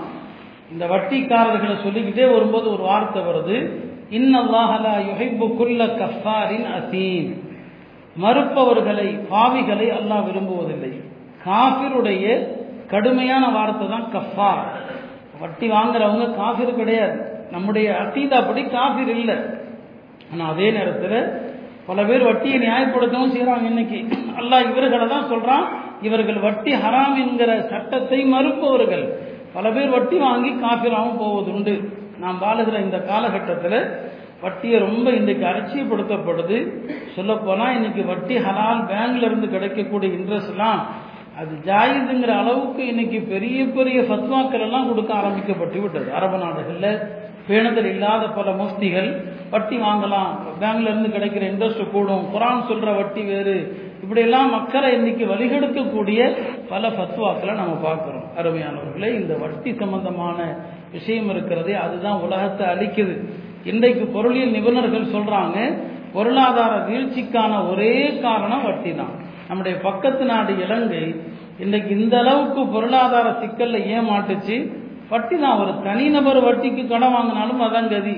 இந்த 0.74 0.84
வட்டிக்காரர்களை 0.94 1.76
சொல்லிக்கிட்டே 1.84 2.26
வரும்போது 2.34 2.68
ஒரு 2.76 2.84
வார்த்தை 2.90 3.22
வருது. 3.30 3.58
இன்னல்லாஹலா 4.18 4.94
யுஹைப்பு 5.10 5.46
குல்ல 5.60 5.88
கஃபாரின் 6.02 6.68
அசீம். 6.78 7.32
மறுப்பவர்களை 8.24 9.08
பாவிகளை 9.32 9.88
அல்லாஹ் 9.98 10.26
விரும்புவதில்லை. 10.28 10.92
காஃபிருடைய 11.48 12.26
கடுமையான 12.94 13.44
வார்த்தை 13.58 13.88
தான் 13.96 14.08
கஃபார். 14.16 14.64
வட்டி 15.42 15.68
வாங்குறவங்க 15.76 16.28
காஃபிர் 16.42 16.80
கிடையாது. 16.80 17.18
நம்முடைய 17.56 17.88
அத்தீதாப்படி 18.04 18.62
காஃபிர் 18.78 19.12
இல்லை. 19.18 19.38
ஆனால் 20.32 20.50
அதே 20.54 20.70
நேரத்தில் 20.78 21.20
பல 21.90 22.04
பேர் 22.08 22.30
வட்டியை 22.30 22.58
நியாயப்படுத்தவும் 22.64 23.34
செய்கிறாங்க 23.36 23.68
இன்னைக்கு. 23.74 24.00
அல்லாஹ் 24.40 24.66
இவர்களை 24.72 25.06
தான் 25.16 25.30
சொல்கிறான் 25.34 25.68
இவர்கள் 26.02 26.36
வட்டி 26.36 26.74
ஹராம் 26.74 27.18
என்கிற 27.18 27.62
சட்டத்தை 27.62 28.26
மறுப்பவர்கள். 28.26 29.06
பல 29.54 29.72
பேர் 29.72 29.90
வட்டி 29.90 30.18
வாங்கி 30.18 30.50
காஃபிராகவும் 30.50 31.22
போவதுண்டு. 31.22 31.90
நாம் 32.20 32.42
வாழுகிற 32.42 32.82
இந்த 32.82 32.98
காலகட்டத்தில் 32.98 34.00
வட்டியை 34.42 34.80
ரொம்ப 34.80 35.10
இன்றைக்கு 35.10 35.46
அலட்சியப்படுத்தப்படுது 35.46 36.58
சொல்லப்போனால் 37.16 37.74
இன்னைக்கு 37.74 38.04
வட்டி 38.04 38.36
ஹலால் 38.36 38.82
பேங்க்ல 38.92 39.28
இருந்து 39.30 39.50
கிடைக்கக்கூடிய 39.50 40.18
இன்ட்ரெஸ்ட்லாம் 40.18 40.82
அது 41.40 41.56
ஜாயிதுங்கிற 41.66 42.38
அளவுக்கு 42.38 42.88
இன்னைக்கு 42.88 43.20
பெரிய 43.20 43.66
பெரிய 43.66 44.02
ஃபத்வாக்கள் 44.02 44.60
எல்லாம் 44.60 44.88
கொடுக்க 44.88 45.14
ஆரம்பிக்கப்பட்டு 45.14 45.80
விட்டது. 45.80 46.14
அரபு 46.14 46.38
நாடுகளில் 46.38 47.02
பேணுதல் 47.48 47.86
இல்லாத 47.86 48.28
பல 48.28 48.52
முஃப்திகள் 48.52 49.10
வட்டி 49.50 49.78
வாங்கலாம். 49.78 50.32
பேங்க்ல 50.62 50.82
இருந்து 50.82 51.10
கிடைக்கிற 51.10 51.44
இன்ட்ரெஸ்ட் 51.52 51.92
கூடும். 51.92 52.26
குரான் 52.34 52.66
சொல்ற 52.70 52.96
வட்டி 52.96 53.22
வேறு. 53.22 53.87
இப்படியெல்லாம் 54.04 54.50
மக்களை 54.50 54.90
இன்னைக்கு 54.98 55.26
வழிகெடுக்கக்கூடிய 55.26 56.20
பல 56.70 56.90
ஃபத்வாக்களை 56.96 57.54
நம்ம 57.62 57.74
பார்க்குறோம். 57.88 58.26
அருமையானவர்களே 58.40 59.10
இந்த 59.22 59.34
வட்டி 59.44 59.72
சம்பந்தமான 59.74 60.40
விஷயம் 60.92 61.30
இருக்கிறதே 61.30 61.74
அதுதான் 61.86 62.22
உலகத்தை 62.22 62.66
அழிக்குது. 62.68 63.16
இன்றைக்கு 63.64 64.06
பொருளியல் 64.16 64.56
நிபுணர்கள் 64.58 65.14
சொல்றாங்க 65.16 65.58
பொருளாதார 66.14 66.74
வீழ்ச்சிக்கான 66.90 67.54
ஒரே 67.72 67.94
காரணம் 68.22 68.64
வட்டி 68.64 68.92
தான் 68.96 69.16
நம்முடைய 69.50 69.76
பக்கத்து 69.82 70.26
நாடு 70.26 70.54
இலங்கை 70.66 71.02
இன்றைக்கு 71.60 71.92
இந்த 72.00 72.16
அளவுக்கு 72.18 72.62
பொருளாதார 72.76 73.28
சிக்கல்ல 73.42 73.78
ஏன் 73.96 74.10
மாட்டுச்சு 74.10 74.58
வட்டி 75.10 75.36
தான் 75.40 75.60
ஒரு 75.62 75.74
தனிநபர் 75.84 76.40
வட்டிக்கு 76.48 76.84
கடன் 76.88 77.16
வாங்கினாலும் 77.16 77.62
அதான் 77.68 77.92
கதி. 77.94 78.16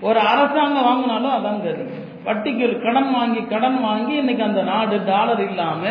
ஒரு 0.00 0.20
அரசாங்கம் 0.32 0.86
வாங்கினாலும் 0.88 1.34
அதான் 1.38 1.60
கதி. 1.66 1.84
வட்டிக்கு 2.26 2.62
ஒரு 2.68 2.76
கடன் 2.80 3.10
வாங்கி 3.14 3.40
கடன் 3.52 3.78
வாங்கி 3.80 4.14
இன்னைக்கு 4.14 4.44
அந்த 4.44 4.62
நாடு 4.62 4.96
டாலர் 5.04 5.42
இல்லாம 5.50 5.82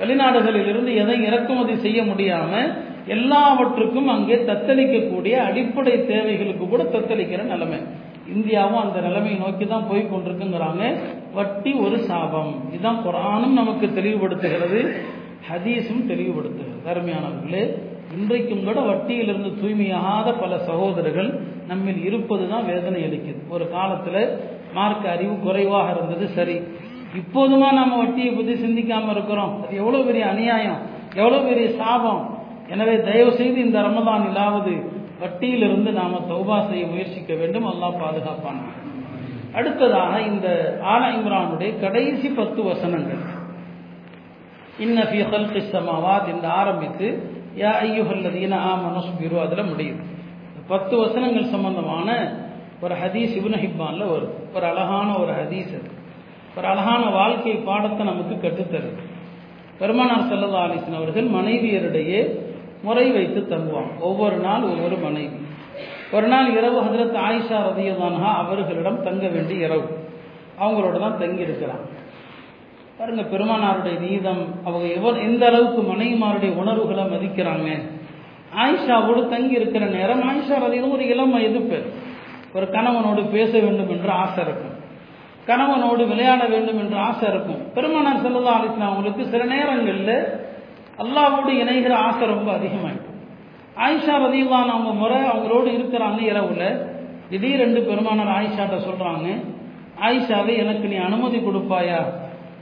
வெளிநாடுகளில் 0.00 0.68
இருந்து 0.68 0.92
எதை 1.02 1.16
இறக்குமதி 1.22 1.74
செய்ய 1.76 2.02
முடியாம 2.02 2.52
எல்லாவற்றுக்கும் 3.06 4.08
அங்கே 4.08 4.36
தத்தளிக்கக்கூடிய 4.48 5.34
அடிப்படை 5.48 5.94
தேவைகளுக்கு 6.06 6.64
கூட 6.68 6.82
தத்தளிக்கிற 6.94 7.42
நிலைமை. 7.44 7.78
இந்தியாவும் 8.34 8.82
அந்த 8.82 8.98
நிலைமையை 9.00 9.38
நோக்கி 9.38 9.66
தான் 9.66 9.88
போய் 9.88 10.10
கொண்டிருக்குங்கிறாங்க. 10.12 10.84
வட்டி 11.34 11.72
ஒரு 11.86 11.96
சாபம். 12.08 12.52
இதுதான் 12.70 13.02
குரானும் 13.06 13.58
நமக்கு 13.60 13.86
தெளிவுபடுத்துகிறது 13.98 14.80
ஹதீஸும் 15.50 16.06
தெளிவுபடுத்துகிறது. 16.12 16.80
அருமையானவர்களே 16.92 17.64
இன்றைக்கும் 18.16 18.64
கூட 18.64 18.78
வட்டியிலிருந்து 18.80 19.50
தூய்மையாகாத 19.60 20.28
பல 20.40 20.58
சகோதரர்கள் 20.68 21.30
நம்மில் 21.68 22.02
இருப்பது 22.04 22.44
தான் 22.48 22.66
வேதனை 22.66 23.00
அளிக்குது 23.06 23.40
ஒரு 23.48 23.64
காலத்தில் 23.70 24.20
மார்க்க 24.78 25.14
அறிவு 25.14 25.34
குறைவாக 25.46 25.88
இருந்தது 25.94 26.26
சரி. 26.38 26.56
இப்போதுமா 27.20 27.68
நம்ம 27.72 27.96
வட்டியை 27.96 28.30
பற்றி 28.32 28.54
சிந்திக்காமல் 28.56 29.14
இருக்கிறோம். 29.14 29.52
அது 29.62 29.74
எவ்வளோ 29.82 30.00
பெரிய 30.08 30.24
அநியாயம் 30.26 30.80
எவ்வளோ 31.20 31.38
பெரிய 31.48 31.66
சாபம். 31.80 32.22
எனவே 32.68 32.94
தயவு 33.08 33.32
செய்து 33.32 33.58
இந்த 33.60 33.78
ரமதானிலாவது 33.88 34.74
வட்டியிலிருந்து 35.22 35.90
நாம 35.92 36.20
தௌபா 36.30 36.56
செய்ய 36.68 36.84
முயற்சிக்க 36.86 37.32
வேண்டும். 37.34 37.66
அல்லாஹ் 37.72 38.00
பாதுகாப்பான. 38.02 38.58
அடுத்ததாக 39.58 40.12
இந்த 40.30 40.48
ஆல 40.92 41.02
இம்ரானுடைய 41.16 41.70
கடைசி 41.80 42.28
பத்து 42.40 42.60
வசனங்கள். 42.62 43.22
இன்ன 44.78 45.00
ஃபி 45.10 45.20
ஹல்கி 45.32 45.60
சமாவாத் 45.74 46.30
என்று 46.32 46.48
ஆரம்பித்து 46.60 47.08
யா 47.58 47.72
ஐயுஹல்லதீன 47.86 48.54
ஆமனுஸ்பிரு 48.70 49.36
அதில் 49.42 49.68
முடியுது 49.70 50.02
பத்து 50.66 50.94
வசனங்கள் 50.96 51.52
சம்பந்தமான 51.54 52.08
ஒரு 52.84 52.94
ஹதீஸ் 52.94 53.34
இப்னு 53.38 53.58
ஹிப்பான்ல 53.64 54.10
வரும். 54.10 54.54
ஒரு 54.54 54.66
அழகான 54.66 55.18
ஒரு 55.18 55.32
ஹதீஸ் 55.32 55.72
அது. 55.78 55.90
ஒரு 56.56 56.66
அழகான 56.66 57.10
வாழ்க்கை 57.10 57.52
பாடத்தை 57.52 58.06
நமக்கு 58.06 58.34
கற்றுத்தருது. 58.34 59.02
பெருமானார் 59.78 60.32
செல்லதா 60.32 60.60
அலிஸ்லாம் 60.64 60.96
அவர்கள் 60.96 61.28
மனைவியரிடையே 61.28 62.38
முறை 62.82 63.10
வைத்து 63.10 63.56
தங்குவான். 63.56 64.00
ஒவ்வொரு 64.00 64.36
நாள் 64.36 64.62
ஒவ்வொரு 64.62 64.96
மனைவி. 64.96 65.36
ஒரு 66.12 66.26
நாள் 66.26 66.50
இரவு 66.50 66.82
ஹதரத் 66.82 67.18
ஆயிஷா 67.18 67.58
ரதியதானஹா 67.68 68.34
அவர்களிடம் 68.34 69.02
தங்க 69.02 69.28
வேண்டிய 69.28 69.64
இரவு. 69.64 69.98
அவங்களோட 70.60 70.98
தான் 70.98 71.18
தங்கி 71.18 71.42
இருக்கிறாங்க 71.42 71.86
பாருங்க 72.98 73.22
பெருமானாருடைய 73.22 73.98
நீதம் 73.98 74.44
அவங்க 74.64 74.86
எவர் 74.86 75.18
எந்த 75.18 75.46
அளவுக்கு 75.46 75.82
மனைவிமாருடைய 75.92 76.54
உணர்வுகளை 76.54 77.04
மதிக்கிறாங்க. 77.04 77.82
ஆயிஷாவோடு 78.64 79.28
தங்கி 79.28 79.54
இருக்கிற 79.54 79.86
நேரம் 79.86 80.22
ஆயிஷா 80.22 80.58
ரதியும் 80.58 80.90
ஒரு 80.90 81.06
இளம் 81.06 81.30
வயது 81.30 81.60
பெண் 81.60 82.02
ஒரு 82.54 82.66
கணவனோடு 82.76 83.22
பேச 83.30 83.52
வேண்டும் 83.58 83.90
என்று 83.90 84.10
ஆசை 84.10 84.44
இருக்கும். 84.44 84.74
கணவனோடு 85.48 86.02
விளையாட 86.06 86.42
வேண்டும் 86.46 86.78
என்று 86.78 86.96
ஆசை 86.96 87.28
இருக்கும். 87.28 87.60
பெருமானார் 87.74 88.22
செல்லதா 88.26 88.52
அலிஸ்லாம் 88.58 88.90
அவங்களுக்கு 88.90 89.22
சில 89.32 89.44
நேரங்களில் 89.44 90.16
அல்லாவோடு 91.02 91.52
இணைகிற 91.62 91.94
ஆசை 92.08 92.26
ரொம்ப 92.26 92.48
அதிகமாயிடும். 92.52 93.10
ஆயிஷா 93.84 94.14
ரதியுல்லான் 94.24 94.72
அவங்க 94.74 94.90
முறை 95.02 95.20
அவங்களோடு 95.32 95.68
இருக்கிறாங்க 95.78 96.20
இரவுல. 96.32 96.64
திடீரென்று 97.30 97.80
பெருமானார் 97.82 98.32
ஆயிஷாட்ட 98.38 98.76
சொல்றாங்க 98.88 99.26
ஆயிஷாவை 100.06 100.52
எனக்கு 100.56 100.86
நீ 100.88 100.96
அனுமதி 101.08 101.38
கொடுப்பாயா? 101.38 102.00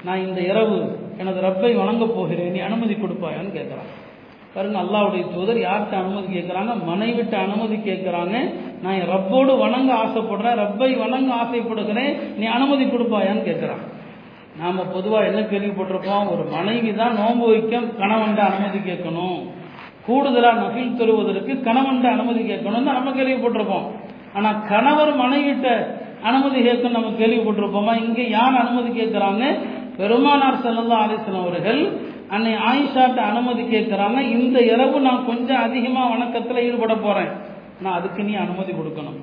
நான் 0.05 0.25
இந்த 0.27 0.41
இரவு 0.41 0.79
எனது 1.19 1.41
ரப்பை 1.41 1.71
வணங்க 1.75 2.05
போகிறேன். 2.07 2.53
நீ 2.53 2.59
அனுமதி 2.59 2.95
கொடுப்பாயான்னு 2.95 3.57
கேட்குறாங்க 3.59 3.93
பாருங்க 4.55 4.79
அல்லாவுடைய 4.79 5.23
தூதர் 5.35 5.61
யார்கிட்ட 5.67 5.95
அனுமதி 6.03 6.29
கேட்குறாங்க 6.37 6.73
மனைவிட்ட 6.89 7.35
அனுமதி 7.47 7.77
கேட்குறாங்க 7.77 8.37
நான் 8.83 8.97
என் 9.01 9.11
ரப்போடு 9.15 9.53
வணங்க 9.65 9.91
ஆசைப்படுறேன் 10.03 10.61
ரப்பை 10.63 10.89
வணங்க 11.03 11.31
ஆசைப்படுகிறேன் 11.43 12.13
நீ 12.39 12.45
அனுமதி 12.57 12.85
கொடுப்பாயான்னு 12.85 13.45
கேட்குறான் 13.49 13.83
நாம் 14.61 14.81
பொதுவாக 14.95 15.29
என்ன 15.29 15.41
கேள்விப்பட்டிருப்போம்? 15.53 16.25
ஒரு 16.33 16.43
மனைவி 16.55 16.91
தான் 17.01 17.15
நோன்பு 17.21 17.47
வைக்க 17.53 17.79
கணவன்ட 18.01 18.41
அனுமதி 18.49 18.79
கேட்கணும். 18.89 19.39
கூடுதலாக 20.07 20.61
நகில் 20.63 20.97
தருவதற்கு 21.01 21.53
கணவன்ட 21.69 22.07
அனுமதி 22.17 22.43
கேட்கணும்னு 22.51 22.97
நம்ம 22.99 23.13
கேள்விப்பட்டிருப்போம். 23.19 23.87
ஆனால் 24.37 24.59
கணவர் 24.73 25.13
மனைவிட்ட 25.23 25.69
அனுமதி 26.31 26.59
கேட்கணும் 26.69 26.99
நம்ம 26.99 27.13
கேள்விப்பட்டிருப்போமா? 27.21 27.95
இங்கே 28.05 28.27
யார் 28.39 28.61
அனுமதி 28.65 28.91
கேட்குறாங்க? 29.01 29.45
பெருமானார் 30.01 30.63
செல்லல்லா 30.67 30.99
ஆலேசன் 31.05 31.41
அவர்கள் 31.45 31.81
அன்னை 32.35 32.53
ஆயிஷாட்ட 32.69 33.21
அனுமதி 33.31 33.63
கேட்குறாங்க. 33.75 34.19
இந்த 34.37 34.59
இரவு 34.73 34.99
நான் 35.09 35.27
கொஞ்சம் 35.31 35.65
அதிகமாக 35.69 36.13
வணக்கத்தில் 36.15 36.65
ஈடுபட 36.67 36.95
போகிறேன் 37.07 37.33
நான் 37.83 37.99
அதுக்கு 37.99 38.23
நீ 38.29 38.35
அனுமதி 38.45 38.73
கொடுக்கணும். 38.73 39.19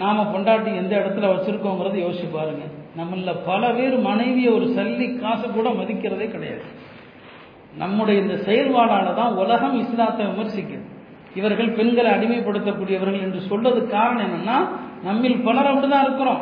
நாம 0.00 0.24
பொண்டாட்டி 0.32 0.70
எந்த 0.80 0.92
இடத்துல 1.00 1.28
வச்சிருக்கோங்கிறத 1.32 1.96
யோசிச்சு 2.04 2.28
பாருங்க. 2.36 2.64
நம்மள 2.98 3.32
பல 3.48 3.72
பேர் 3.78 3.96
மனைவியை 4.08 4.50
ஒரு 4.58 4.66
சல்லி 4.76 5.06
காசு 5.22 5.46
கூட 5.48 5.68
மதிக்கிறதே 5.70 6.26
கிடையாது. 6.34 6.64
நம்முடைய 7.82 8.22
இந்த 8.22 8.36
செயல்பாடால 8.46 9.14
தான் 9.18 9.36
உலகம் 9.42 9.76
இஸ்லாத்தை 9.82 10.24
விமர்சிக்குது. 10.26 10.86
இவர்கள் 11.38 11.74
பெண்களை 11.78 12.10
அடிமைப்படுத்தக்கூடியவர்கள் 12.12 13.24
என்று 13.26 13.40
சொல்றது 13.50 13.80
காரணம் 13.96 14.24
என்னன்னா 14.26 14.56
நம்மில் 15.08 15.44
பலர் 15.48 15.70
அப்படிதான் 15.72 16.06
இருக்கிறோம். 16.06 16.40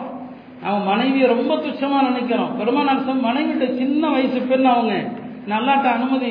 நம்ம 0.62 0.78
மனைவியை 0.90 1.26
ரொம்ப 1.34 1.54
துச்சமா 1.64 1.98
நினைக்கிறோம். 2.10 2.54
பெருமானார் 2.60 3.24
மனைவிட்ட 3.26 3.66
சின்ன 3.80 4.02
வயசு 4.14 4.40
பெண் 4.52 4.70
அவங்க 4.74 4.94
நல்லாட்ட 5.52 5.86
அனுமதி 5.98 6.30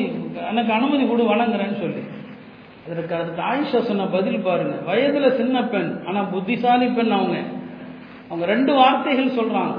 எனக்கு 0.50 0.72
அனுமதி 0.78 1.04
கொடு 1.10 1.24
வழங்குறேன்னு 1.34 1.78
சொல்லி. 1.84 2.02
இதற்கு 2.92 3.16
அதுக்கு 3.16 3.42
ஆயிஷா 3.52 3.80
சொன்ன 3.82 4.06
பதில் 4.06 4.40
பாருங்க. 4.40 4.76
வயதுல 4.88 5.36
சின்ன 5.36 5.64
பெண் 5.64 5.92
ஆனா 6.08 6.22
புத்திசாலி 6.24 6.88
பெண் 6.88 7.12
அவங்க. 7.12 7.38
அவங்க 8.28 8.46
ரெண்டு 8.54 8.74
வார்த்தைகள் 8.74 9.38
சொல்றாங்க. 9.40 9.76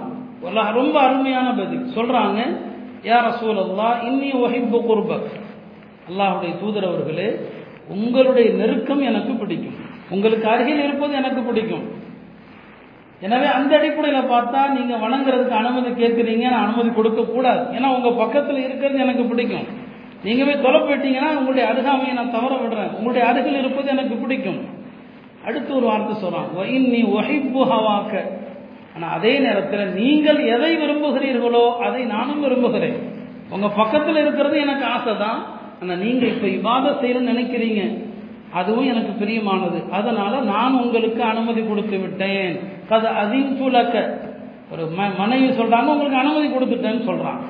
ரொம்ப 0.80 1.00
அருமையான 1.00 1.48
பதில். 1.52 1.86
சொல்றாங்க 1.96 2.40
யார் 3.02 3.26
ரசூல் 3.28 3.58
அல்லா 3.64 3.88
இன்னி 4.08 4.30
ஒஹிப்பு 4.44 4.78
குர்பக். 4.90 5.28
அல்லாஹுடைய 6.10 6.52
தூதர் 6.60 6.88
அவர்களே 6.90 7.28
உங்களுடைய 7.88 8.50
நெருக்கம் 8.50 9.00
எனக்கு 9.00 9.32
பிடிக்கும். 9.32 9.76
உங்களுக்கு 10.10 10.48
அருகில் 10.48 10.82
இருப்பது 10.82 11.12
எனக்கு 11.14 11.40
பிடிக்கும். 11.42 11.86
எனவே 13.20 13.46
அந்த 13.46 13.78
அடிப்படையில் 13.78 14.30
பார்த்தா 14.30 14.60
நீங்க 14.68 14.94
வணங்குறதுக்கு 14.96 15.58
அனுமதி 15.62 15.90
கேட்குறீங்க 16.02 16.44
நான் 16.50 16.64
அனுமதி 16.66 16.90
கொடுக்க 16.90 17.22
கூடாது 17.22 17.62
ஏன்னா 17.78 17.88
உங்க 17.96 18.10
பக்கத்தில் 18.10 18.64
இருக்கிறது 18.66 18.98
எனக்கு 18.98 19.24
பிடிக்கும். 19.24 19.77
நீங்க 20.24 20.42
போய் 20.44 20.64
தொலை 20.64 20.78
போயிட்டீங்கன்னா 20.80 21.30
உங்களுடைய 21.38 21.64
அருகாமையை 21.72 22.14
நான் 22.18 22.34
தவற 22.36 22.52
விடுறேன். 22.62 22.92
உங்களுடைய 22.96 23.22
அருகில் 23.30 23.60
இருப்பது 23.62 23.88
எனக்கு 23.94 24.14
பிடிக்கும். 24.22 24.60
அடுத்து 25.46 25.70
ஒரு 25.78 25.86
வார்த்தை 25.90 26.14
சொல்றான். 26.22 26.48
நீ 26.94 27.00
ஒஹிப்பு 27.18 27.60
ஹவாக்க. 27.72 28.14
ஆனால் 28.94 29.12
அதே 29.16 29.32
நேரத்தில் 29.44 29.92
நீங்கள் 30.00 30.40
எதை 30.54 30.70
விரும்புகிறீர்களோ 30.82 31.64
அதை 31.86 32.02
நானும் 32.14 32.42
விரும்புகிறேன். 32.46 32.98
உங்கள் 33.54 33.76
பக்கத்தில் 33.80 34.20
இருக்கிறது 34.22 34.56
எனக்கு 34.64 34.84
ஆசை 34.94 35.14
தான் 35.24 35.40
ஆனால் 35.80 36.00
நீங்கள் 36.04 36.32
இப்போ 36.34 36.48
இவாத 36.58 36.94
செய்யணும்னு 37.02 37.32
நினைக்கிறீங்க. 37.32 37.82
அதுவும் 38.58 38.88
எனக்கு 38.92 39.12
பிரியமானது. 39.20 39.78
அதனால 39.98 40.34
நான் 40.52 40.80
உங்களுக்கு 40.82 41.22
அனுமதி 41.32 41.62
கொடுத்து 41.70 41.96
விட்டேன். 42.04 42.54
கதை 42.90 43.10
அதின் 43.22 43.54
துலக்க 43.60 43.94
ஒரு 44.72 44.84
மனைவி 45.20 45.48
சொல்றாங்க 45.60 45.88
உங்களுக்கு 45.94 46.22
அனுமதி 46.24 46.48
கொடுத்துட்டேன்னு 46.48 47.08
சொல்றான். 47.10 47.40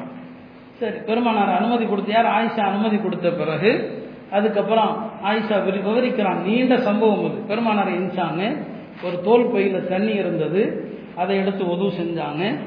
சரி 0.80 0.97
பெருமானார் 1.06 1.56
அனுமதி 1.56 1.85
கொடுத்து 1.85 2.12
யார் 2.12 2.25
ஆயிஷா 2.25 2.58
அனுமதி 2.58 2.97
கொடுத்த 2.97 3.30
பிறகு 3.30 4.02
அதுக்கப்புறம் 4.30 5.11
ஆயிஷா 5.25 5.56
விவரிக்கிறான். 5.64 6.42
நீண்ட 6.42 6.80
சம்பவம் 6.80 7.25
அது. 7.25 7.35
பெருமானார் 7.35 7.88
எஞ்சாங்க 7.88 8.56
ஒரு 9.04 9.20
தோல் 9.20 9.50
பையில் 9.50 9.88
தண்ணி 9.88 10.12
இருந்தது. 10.12 10.90
அதை 11.16 11.37
எடுத்து 11.37 11.68
உதவு 11.68 11.88
செஞ்சாங்க. 11.88 12.58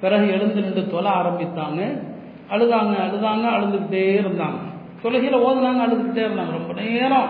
பிறகு 0.00 0.28
எழுந்து 0.28 0.60
நின்று 0.60 0.86
தொலை 0.86 1.10
ஆரம்பித்தாங்க. 1.10 2.02
அழுதாங்க 2.50 2.94
அழுதாங்க 3.06 3.46
அழுதுகிட்டே 3.56 4.20
இருந்தாங்க. 4.20 4.58
தொழுகையில் 5.02 5.40
ஓதுனாங்க 5.40 5.82
அழுதுகிட்டே 5.86 6.22
இருந்தாங்க. 6.26 6.50
ரொம்ப 6.50 6.80
நேரம் 6.80 7.28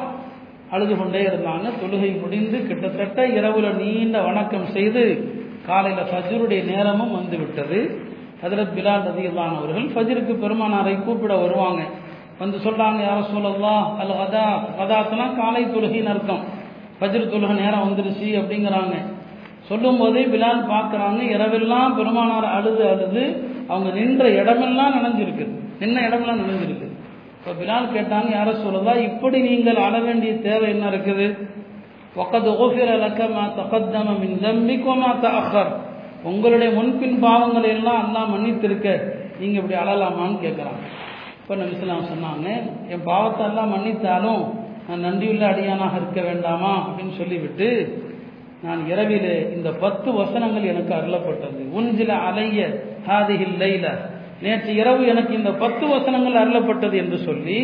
அழுது 0.71 0.97
கொண்டே 0.97 1.23
இருந்தாங்க. 1.23 1.71
தொழுகை 1.83 2.21
முடிந்து 2.21 2.67
கிட்டத்தட்ட 2.67 3.29
இரவுல 3.29 3.77
நீண்ட 3.77 4.23
வணக்கம் 4.23 4.67
செய்து 4.67 5.33
காலையில் 5.67 6.05
ஃபஜ்ருடைய 6.05 6.65
நேரமும் 6.65 7.13
வந்து 7.13 7.39
விட்டது. 7.39 8.05
ஹதரத் 8.43 8.75
பிலால் 8.77 9.07
ரதியல்லான் 9.09 9.55
அவர்கள் 9.59 9.87
ஃபஜ்ருக்கு 9.95 10.35
பெருமானாரை 10.45 10.95
கூப்பிட 11.05 11.35
வருவாங்க. 11.43 11.83
வந்து 12.41 12.57
சொல்றாங்க 12.65 13.01
யார 13.09 13.19
சொல்லலாம் 13.35 13.85
அல் 14.01 14.15
அதா 14.25 14.45
அதாத்துனா 14.83 15.27
காலை 15.37 15.63
தொழுகின்னு 15.65 16.13
அர்த்தம். 16.15 16.43
ஃபஜ்ர் 16.99 17.31
தொழுக 17.33 17.53
நேரம் 17.63 17.85
வந்துருச்சு 17.87 18.29
அப்படிங்கிறாங்க. 18.41 18.97
சொல்லும் 19.69 20.01
போதே 20.01 20.23
பிலால் 20.33 20.61
பார்க்குறாங்க 20.73 21.21
இரவெல்லாம் 21.35 21.95
பெருமானார் 21.99 22.49
அழுது 22.57 22.83
அழுது 22.93 23.25
அவங்க 23.69 23.89
நின்ற 23.99 24.25
இடமெல்லாம் 24.41 24.95
நனைஞ்சிருக்கு. 24.97 25.47
நின்ன 25.81 26.05
இடமெல்லாம் 26.09 26.41
நனைஞ்சிருக்கு. 26.43 26.89
இப்போ 27.39 27.53
பிலால் 27.61 27.93
கேட்டாங்க 27.97 28.31
யார 28.37 28.53
சொல்லதா 28.65 28.95
இப்படி 29.09 29.39
நீங்கள் 29.49 29.85
அழ 29.87 29.97
வேண்டிய 30.07 30.33
தேவை 30.47 30.69
என்ன 30.75 30.87
இருக்குது? 30.93 31.27
ஒக்கது 32.23 32.51
ஓஃபிர 32.65 32.91
லக்கமா 33.03 33.43
தகத்தம 33.59 34.15
மின் 34.21 34.39
தம்பிக்குமா 34.45 35.11
தஅஹர் 35.25 35.73
உங்களுடைய 36.31 36.69
முன்பின் 36.73 37.19
பாவங்களை 37.25 37.69
எல்லாம் 37.69 38.01
அல்லா 38.05 38.23
மன்னித்திருக்க 38.33 38.89
நீங்கள் 39.41 39.61
இப்படி 39.63 39.77
அழலாமான்னு 39.83 40.39
கேட்குறான் 40.43 40.79
இப்போ 41.41 41.55
நபிஸ்லாம் 41.57 42.11
சொன்னாங்க 42.13 42.47
என் 42.89 43.05
பாவத்தை 43.05 43.45
எல்லாம் 43.47 43.73
மன்னித்தாலும் 43.75 44.43
நான் 44.89 45.05
நன்றியுள்ள 45.05 45.45
அடியானாக 45.51 45.97
இருக்க 45.97 46.21
வேண்டாமா 46.21 46.73
அப்படின்னு 46.81 47.15
சொல்லிவிட்டு 47.17 47.69
நான் 48.63 48.83
இரவில் 48.87 49.31
இந்த 49.57 49.71
பத்து 49.81 50.09
வசனங்கள் 50.13 50.63
எனக்கு 50.65 50.93
அருளப்பட்டது. 50.95 51.61
உஞ்சில 51.79 52.13
அலைய 52.29 52.61
ஹாதிஹில் 53.09 53.57
லைல. 53.59 53.87
நேற்று 54.43 54.71
இரவு 54.75 55.03
எனக்கு 55.07 55.33
இந்த 55.35 55.53
பத்து 55.55 55.85
வசனங்கள் 55.87 56.41
அருளப்பட்டது 56.43 56.97
என்று 56.97 57.19
சொல்லி 57.19 57.59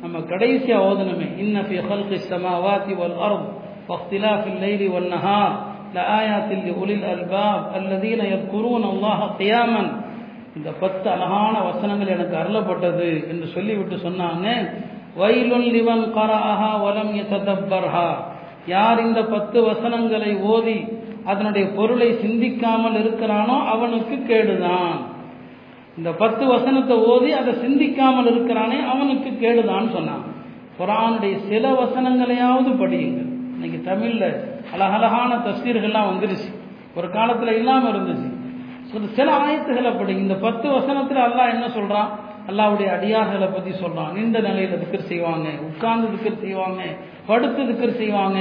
நம்ம 0.00 0.20
கடைசியாக 0.22 0.86
ஓதனமே 0.88 1.26
இன்னஃபி 1.44 1.78
ஹல்கி 1.88 2.18
சமாவாதி 2.30 2.94
வல் 2.94 3.18
அர்த் 3.26 3.48
வக்திலாஃபில் 3.88 4.60
லைலி 4.64 4.86
ஒன்னஹார் 4.98 5.54
லஆயாத் 5.94 6.52
லிஉலில் 6.66 7.06
அல்பாப் 7.12 7.66
அல்லதீன 7.76 8.20
யذ்குரூன 8.34 8.82
அல்லாஹ 8.94 9.20
கியாமன் 9.38 9.90
இந்த 10.56 10.70
பத்து 10.80 11.10
அழகான 11.10 11.54
வசனங்கள் 11.60 12.14
எனக்கு 12.16 12.36
அருளப்பட்டது 12.36 13.08
என்று 13.30 13.46
சொல்லிவிட்டு 13.46 13.96
சொன்னாங்க. 13.96 14.46
வயலுல் 15.16 15.68
லிமன் 15.74 16.04
கரஹா 16.16 16.70
வலம் 16.80 17.12
யததப்பர்ஹா. 17.20 18.08
யார் 18.66 18.98
இந்த 19.00 19.20
பத்து 19.24 19.62
வசனங்களை 19.62 20.36
ஓதி 20.36 20.78
அதனுடைய 21.24 21.68
பொருளை 21.68 22.08
சிந்திக்காமல் 22.12 22.94
இருக்கிறானோ 22.94 23.56
அவனுக்கு 23.66 24.16
கேடுதான். 24.30 24.96
இந்த 25.98 26.10
பத்து 26.12 26.46
வசனத்தை 26.46 26.96
ஓதி 26.96 27.32
அதை 27.32 27.54
சிந்திக்காமல் 27.54 28.26
இருக்கிறானே 28.26 28.78
அவனுக்கு 28.92 29.30
கேடுதான் 29.30 29.92
சொன்னான். 29.92 30.24
குரானுடைய 30.78 31.34
சில 31.48 31.72
வசனங்களையாவது 31.72 32.70
படியுங்க 32.82 33.22
இன்னைக்கு 33.54 33.80
தமிழில் 33.84 34.56
அழகழகான 34.74 35.30
தஸ்தீர்கள்லாம் 35.46 36.08
வந்துருச்சு. 36.10 36.50
ஒரு 36.98 37.08
காலத்தில் 37.16 37.58
இல்லாமல் 37.60 37.92
இருந்துச்சு. 37.92 38.28
சில 39.18 39.28
ஆயத்துகளை 39.44 39.90
படி 39.98 40.12
இந்த 40.24 40.34
பத்து 40.46 40.66
வசனத்தில் 40.76 41.26
அல்லாஹ் 41.26 41.52
என்ன 41.54 41.66
சொல்கிறான் 41.76 42.10
அல்லாவுடைய 42.50 42.88
அடியார்களை 42.96 43.48
பற்றி 43.54 43.72
சொல்கிறான் 43.82 44.12
நின்ற 44.18 44.38
நிலையில் 44.46 44.80
திக்கர் 44.82 45.08
செய்வாங்க. 45.10 45.48
உட்கார்ந்து 45.68 46.06
திக்கர் 46.12 46.42
செய்வாங்க. 46.44 46.82
படுத்து 47.30 47.62
திக்கர் 47.70 47.98
செய்வாங்க. 48.00 48.38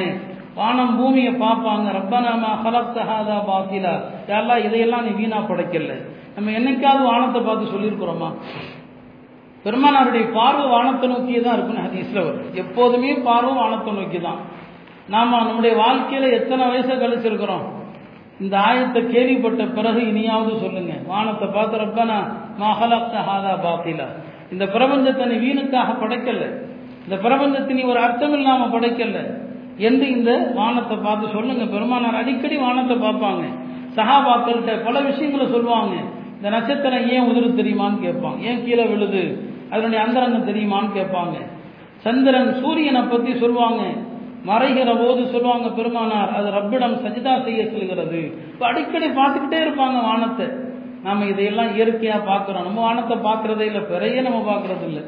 வானம் 0.59 0.93
பூமியை 0.99 1.33
பார்ப்பாங்க. 1.43 1.87
ரப்பனாமா 1.97 2.51
ஹலப்தஹாதா 2.63 3.37
பாத்திலா. 3.49 3.95
யாரெல்லாம் 4.29 4.63
இதையெல்லாம் 4.67 5.05
நீ 5.07 5.11
வீணா 5.19 5.39
படைக்கல. 5.49 5.95
நம்ம 6.35 6.51
என்னைக்காவது 6.59 7.03
வானத்தை 7.11 7.41
பார்த்து 7.47 7.73
சொல்லியிருக்கிறோமா? 7.73 8.29
பெருமானாருடைய 9.65 10.25
பார்வை 10.37 10.65
வானத்தை 10.75 11.05
நோக்கியே 11.13 11.39
தான் 11.45 11.55
இருக்குன்னு 11.57 11.85
ஹதீஸ்ல 11.85 12.19
வரும். 12.27 12.47
எப்போதுமே 12.63 13.11
பார்வை 13.27 13.53
வானத்தை 13.61 13.93
நோக்கி 13.99 14.19
தான் 14.27 14.39
நாம 15.09 15.43
நம்முடைய 15.43 15.75
வாழ்க்கையில் 15.75 16.31
எத்தனை 16.31 16.67
வயசை 16.67 16.95
கழிச்சிருக்கிறோம்? 16.97 17.65
இந்த 18.39 18.57
ஆயத்தை 18.57 19.07
கேள்விப்பட்ட 19.07 19.63
பிறகு 19.63 20.07
இனியாவது 20.07 20.57
சொல்லுங்க. 20.59 20.93
வானத்தை 21.05 21.47
பார்த்து 21.47 21.77
ரப்பனா 21.77 22.17
மஹலப்தஹாதா 22.59 23.53
பாத்திலா. 23.63 24.07
இந்த 24.51 24.65
பிரபஞ்சத்தை 24.65 25.25
நீ 25.25 25.35
வீணுக்காக 25.35 25.95
படைக்கல. 26.01 26.61
இந்த 27.03 27.29
பிரபஞ்சத்தை 27.29 27.73
நீ 27.73 27.81
ஒரு 27.81 27.99
அர்த்தம் 27.99 28.33
இல்லாம 28.33 28.79
படைக்கல. 28.79 29.45
என்று 29.77 30.09
இந்த 30.09 30.51
வானத்தை 30.55 30.97
பார்த்து 30.97 31.27
சொல்லுங்க. 31.27 31.65
பெருமானார் 31.65 32.15
அடிக்கடி 32.15 32.57
வானத்தை 32.57 32.97
பார்ப்பாங்க. 32.97 33.43
சகாபாக்கள்கிட்ட 33.95 34.85
பல 34.85 34.99
விஷயங்களை 35.01 35.47
சொல்லுவாங்க. 35.51 35.95
இந்த 36.35 36.49
நட்சத்திரம் 36.49 37.09
ஏன் 37.09 37.21
உதிரு 37.21 37.59
தெரியுமான்னு 37.59 38.03
கேட்பாங்க. 38.03 38.39
ஏன் 38.39 38.65
கீழே 38.65 38.85
விழுது? 38.85 39.51
அதனுடைய 39.71 40.05
அந்தரங்கம் 40.05 40.47
தெரியுமான்னு 40.47 40.97
கேட்பாங்க. 40.97 41.45
சந்திரன் 41.97 42.53
சூரியனை 42.61 43.01
பத்தி 43.01 43.37
சொல்லுவாங்க. 43.37 43.83
மறைகிற 44.49 44.89
போது 45.01 45.21
சொல்லுவாங்க 45.33 45.67
பெருமானார் 45.77 46.31
அது 46.37 46.47
ரப்பிடம் 46.57 46.97
சஜிதா 47.03 47.33
செய்ய 47.45 47.61
செல்கிறது. 47.73 48.19
இப்போ 48.51 48.65
அடிக்கடி 48.69 49.07
பார்த்துக்கிட்டே 49.19 49.59
இருப்பாங்க 49.65 49.99
வானத்தை. 50.09 50.47
நாம் 51.05 51.29
இதையெல்லாம் 51.31 51.71
இயற்கையாக 51.77 52.27
பார்க்குறோம். 52.31 52.65
நம்ம 52.67 52.81
வானத்தை 52.87 53.15
பார்க்குறதே 53.27 53.65
இல்லை 53.69 53.81
பிறையே 53.91 54.21
நம்ம 54.27 54.39
பார்க்குறது 54.51 54.85
இல்லை. 54.89 55.03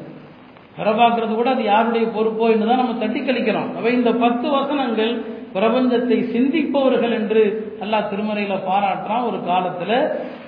பிற 0.77 0.89
பார்க்கறது 1.01 1.33
கூட 1.39 1.49
அது 1.55 1.63
யாருடைய 1.71 2.05
பொறுப்போ 2.17 2.45
என்றுதான் 2.53 2.81
நம்ம 2.81 2.97
தட்டி 3.03 3.21
கழிக்கிறோம் 3.21 3.69
அவை 3.79 3.91
இந்த 3.99 4.11
பத்து 4.23 4.47
வசனங்கள் 4.57 5.13
பிரபஞ்சத்தை 5.55 6.17
சிந்திப்பவர்கள் 6.33 7.13
என்று 7.19 7.43
அல்லாஹ் 7.83 8.09
திருமறையில் 8.11 8.65
பாராட்டுறான். 8.69 9.25
ஒரு 9.29 9.39
காலத்தில் 9.49 9.95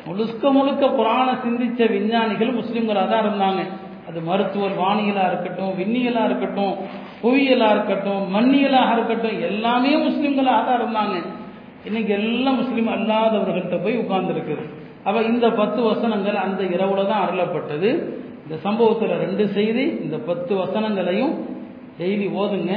முழுக்க 0.07 0.51
முழுக்க 0.57 0.83
புராண 0.99 1.27
சிந்திச்ச 1.45 1.89
விஞ்ஞானிகள் 1.95 2.57
முஸ்லீம்களாக 2.59 3.07
தான் 3.13 3.25
இருந்தாங்க. 3.25 3.63
அது 4.09 4.19
மருத்துவர் 4.29 4.75
வானியலா 4.83 5.25
இருக்கட்டும் 5.31 5.73
விண்ணியலாக 5.79 6.29
இருக்கட்டும் 6.29 6.75
புவியியலாக 7.21 7.73
இருக்கட்டும் 7.75 8.23
மண்ணியலாக 8.35 8.93
இருக்கட்டும் 8.95 9.39
எல்லாமே 9.49 9.91
முஸ்லீம்களாக 10.05 10.61
தான் 10.67 10.79
இருந்தாங்க 10.81 11.15
இன்னைக்கு 11.87 12.11
எல்லாம் 12.19 12.57
முஸ்லீம் 12.61 12.89
அல்லாதவர்கள்ட்ட 12.95 13.77
போய் 13.83 14.01
உட்கார்ந்துருக்குது. 14.03 14.63
அப்போ 15.05 15.19
இந்த 15.21 15.49
பத்து 15.49 15.81
வசனங்கள் 15.81 16.37
அந்த 16.45 16.61
இரவுல 16.63 17.05
தான் 17.11 17.23
அருளப்பட்டது. 17.25 17.89
இந்த 18.43 18.55
சம்பவத்தில் 18.65 19.13
ரெண்டு 19.23 19.43
செய்தி 19.55 19.85
இந்த 20.05 20.17
பத்து 20.29 20.51
வசனங்களையும் 20.55 21.33
டெய்லி 21.99 22.27
ஓதுங்க. 22.41 22.73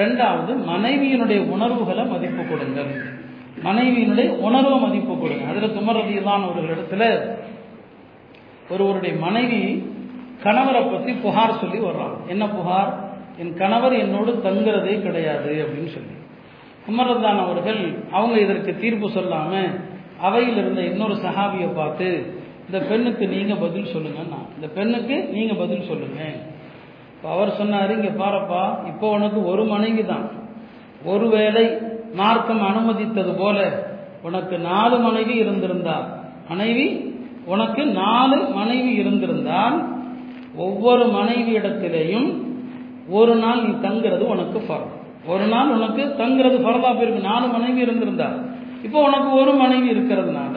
ரெண்டாவது 0.00 0.52
மனைவியினுடைய 0.72 1.40
உணர்வுகளை 1.54 2.04
மதிப்பு 2.12 2.42
கொடுங்கள். 2.50 2.90
மனைவியினுடைய 3.66 4.28
உணர்வை 4.46 4.76
மதிப்பு 4.84 5.14
கொடுங்க. 5.18 5.44
அதில் 5.50 5.76
துமரதியிலான 5.78 6.42
ஒரு 6.50 6.62
இடத்துல 6.74 7.02
ஒருவருடைய 8.74 9.14
மனைவி 9.26 9.60
கணவரை 10.44 10.82
பற்றி 10.92 11.12
புகார் 11.24 11.60
சொல்லி 11.60 11.78
வர்றாங்க. 11.78 12.16
என்ன 12.32 12.44
புகார்? 12.56 12.90
என் 13.38 13.54
கணவர் 13.54 13.94
என்னோடு 13.94 14.32
தங்குறதே 14.46 15.02
கிடையாது 15.02 15.52
அப்படின்னு 15.64 15.90
சொல்லி. 15.96 16.14
குமரதான் 16.86 17.40
அவர்கள் 17.44 17.80
அவங்க 18.10 18.36
இதற்கு 18.40 18.72
தீர்ப்பு 18.76 19.08
சொல்லாம 19.08 19.52
அவையில் 20.20 20.56
இருந்த 20.56 20.80
இன்னொரு 20.82 21.14
சஹாபியை 21.24 21.68
பார்த்து 21.74 22.08
இந்த 22.66 22.78
பெண்ணுக்கு 22.90 23.24
நீங்க 23.26 23.54
பதில் 23.54 23.92
சொல்லுங்கன்னா 23.94 24.38
இந்த 24.56 24.68
பெண்ணுக்கு 24.68 25.16
நீங்க 25.32 25.54
பதில் 25.54 25.88
சொல்லுங்க. 25.88 26.20
இப்போ 27.14 27.28
அவர் 27.30 27.50
சொன்னாரு 27.60 27.92
இங்க 27.98 28.12
பாருப்பா 28.24 28.62
இப்போ 28.86 29.06
உனக்கு 29.10 29.40
ஒரு 29.44 29.64
மனைவி 29.64 30.04
தான். 30.04 30.26
ஒருவேளை 31.04 31.64
மார்க்கம் 32.14 32.62
அனுமதித்தது 32.62 33.32
போல 33.34 33.58
உனக்கு 34.22 34.58
நாலு 34.58 34.96
மனைவி 34.98 35.34
இருந்திருந்தா 35.38 35.96
மனைவி 36.48 36.86
உனக்கு 37.44 37.82
நாலு 37.86 38.36
மனைவி 38.54 38.92
இருந்திருந்தால் 38.94 39.76
ஒவ்வொரு 40.56 41.04
மனைவி 41.08 41.52
இடத்திலேயும் 41.58 42.28
ஒரு 43.08 43.34
நாள் 43.34 43.62
நீ 43.62 43.88
தங்குறது 43.88 44.20
உனக்கு 44.20 44.58
ஃபரம் 44.58 44.92
ஒரு 45.28 45.46
நாள் 45.46 45.68
உனக்கு 45.68 46.14
தங்குறது 46.18 46.56
ஃபரதா 46.64 46.90
போயிருக்கு. 46.96 47.20
நாலு 47.20 47.48
மனைவி 47.48 47.80
இருந்திருந்தா. 47.80 48.28
இப்போ 48.82 49.02
உனக்கு 49.02 49.30
ஒரு 49.32 49.52
மனைவி 49.52 49.88
இருக்கிறதுனால 49.90 50.56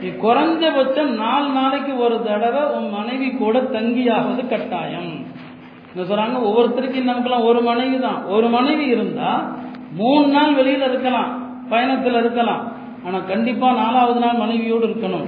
நீ 0.00 0.08
குறைஞ்சபட்சம் 0.08 1.10
நாலு 1.14 1.48
நாளைக்கு 1.48 1.98
ஒரு 1.98 2.22
தடவை 2.22 2.62
உன் 2.76 2.90
மனைவி 2.90 3.30
கூட 3.30 3.58
தங்கியாவது 3.58 4.48
கட்டாயம். 4.48 5.26
என்ன 5.94 6.06
சொல்றாங்க? 6.08 6.38
ஒவ்வொருத்தருக்கும் 6.48 7.10
நமக்குலாம் 7.10 7.44
ஒரு 7.44 7.62
மனைவி 7.62 7.98
தான். 7.98 8.24
ஒரு 8.24 8.48
மனைவி 8.48 8.86
இருந்தா 8.86 9.52
மூணு 9.96 10.26
நாள் 10.26 10.54
வெளியில 10.54 10.88
இருக்கலாம் 10.88 11.30
பயணத்தில் 11.68 12.14
இருக்கலாம். 12.14 12.72
ஆனா 13.06 13.18
கண்டிப்பா 13.18 13.72
நாலாவது 13.72 14.20
நாள் 14.20 14.36
மனைவியோடு 14.36 14.86
இருக்கணும். 14.86 15.26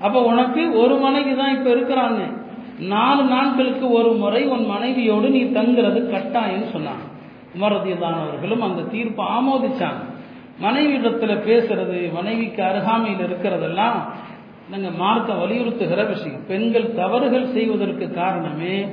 அப்ப 0.00 0.22
உனக்கு 0.22 0.72
ஒரு 0.72 0.96
மனைவி 0.96 1.36
தான் 1.36 1.54
இப்ப 1.56 1.70
இருக்கிறான்னு. 1.70 2.26
நாலு 2.80 3.22
நாட்களுக்கு 3.22 3.90
ஒரு 3.90 4.12
முறை 4.12 4.44
உன் 4.44 4.66
மனைவியோடு 4.66 5.30
நீ 5.30 5.42
தங்குறது 5.42 6.00
கட்டாயம்னு 6.10 6.74
சொன்னாங்க. 6.74 7.04
உமரதியதானவர்களும் 7.60 8.58
அந்த 8.58 8.82
தீர்ப்பை 8.82 9.24
ஆமோதிச்சாங்க. 9.24 10.02
மனைவியிடத்தில் 10.60 11.42
பேசுறது 11.48 12.12
மனைவிக்கு 12.12 12.62
அருகாமையில் 12.62 13.26
இருக்கிறதெல்லாம் 13.26 13.98
நாங்கள் 14.70 14.96
மார்க்க 14.98 15.32
வலியுறுத்துகிற 15.32 16.06
விஷயம். 16.06 16.46
பெண்கள் 16.46 16.94
தவறுகள் 16.94 17.52
செய்வதற்கு 17.52 18.12
காரணமே 18.12 18.86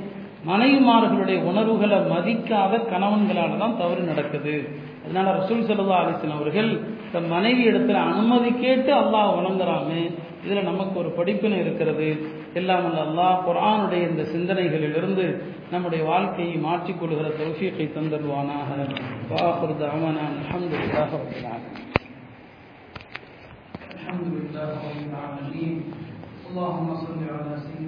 மனைவிமார்களுடைய 0.48 1.42
உணர்வுகளை 1.42 1.98
மதிக்காத 1.98 2.80
கணவன்களால 2.92 3.58
தான் 3.58 3.78
தவறு 3.78 4.00
நடக்குது. 4.00 4.68
அதனால 5.03 5.27
ரசூல் 5.37 5.61
சல்லா 5.67 5.99
அலிஸ்லாம் 6.01 6.39
அவர்கள் 6.39 6.71
தன் 7.13 7.29
மனைவி 7.33 7.63
இடத்துல 7.69 8.01
அனுமதி 8.09 8.51
கேட்டு 8.63 8.91
அல்லாஹ் 9.01 9.29
வணங்குறாமே 9.37 10.01
இதுல 10.43 10.61
நமக்கு 10.67 10.95
ஒரு 11.01 11.09
படிப்பினை 11.17 11.57
இருக்கிறது 11.63 12.09
எல்லாம் 12.53 12.85
அல்ல 12.89 12.99
அல்லாஹ் 13.07 13.41
குரானுடைய 13.47 14.03
இந்த 14.11 14.23
சிந்தனைகளிலிருந்து 14.33 15.25
நம்முடைய 15.73 16.01
வாழ்க்கையை 16.11 16.55
மாற்றிக்கொள்கிற 16.67 17.31
தௌஃபீக்கை 17.39 17.87
தந்தருவானாக 17.95 18.69
வாஹர் 19.31 19.75
தாமனா 19.81 20.25
அல்ஹம்துலில்லாஹ் 20.33 21.13
ரப்பில் 21.15 21.49
ஆலமீன் 21.49 21.87
الحمد 23.93 24.27
لله 24.35 24.69
رب 24.83 25.01
العالمين 25.03 25.75
اللهم 26.47 26.89
صل 26.97 27.19
على 27.29 27.53
سيدنا 27.59 27.79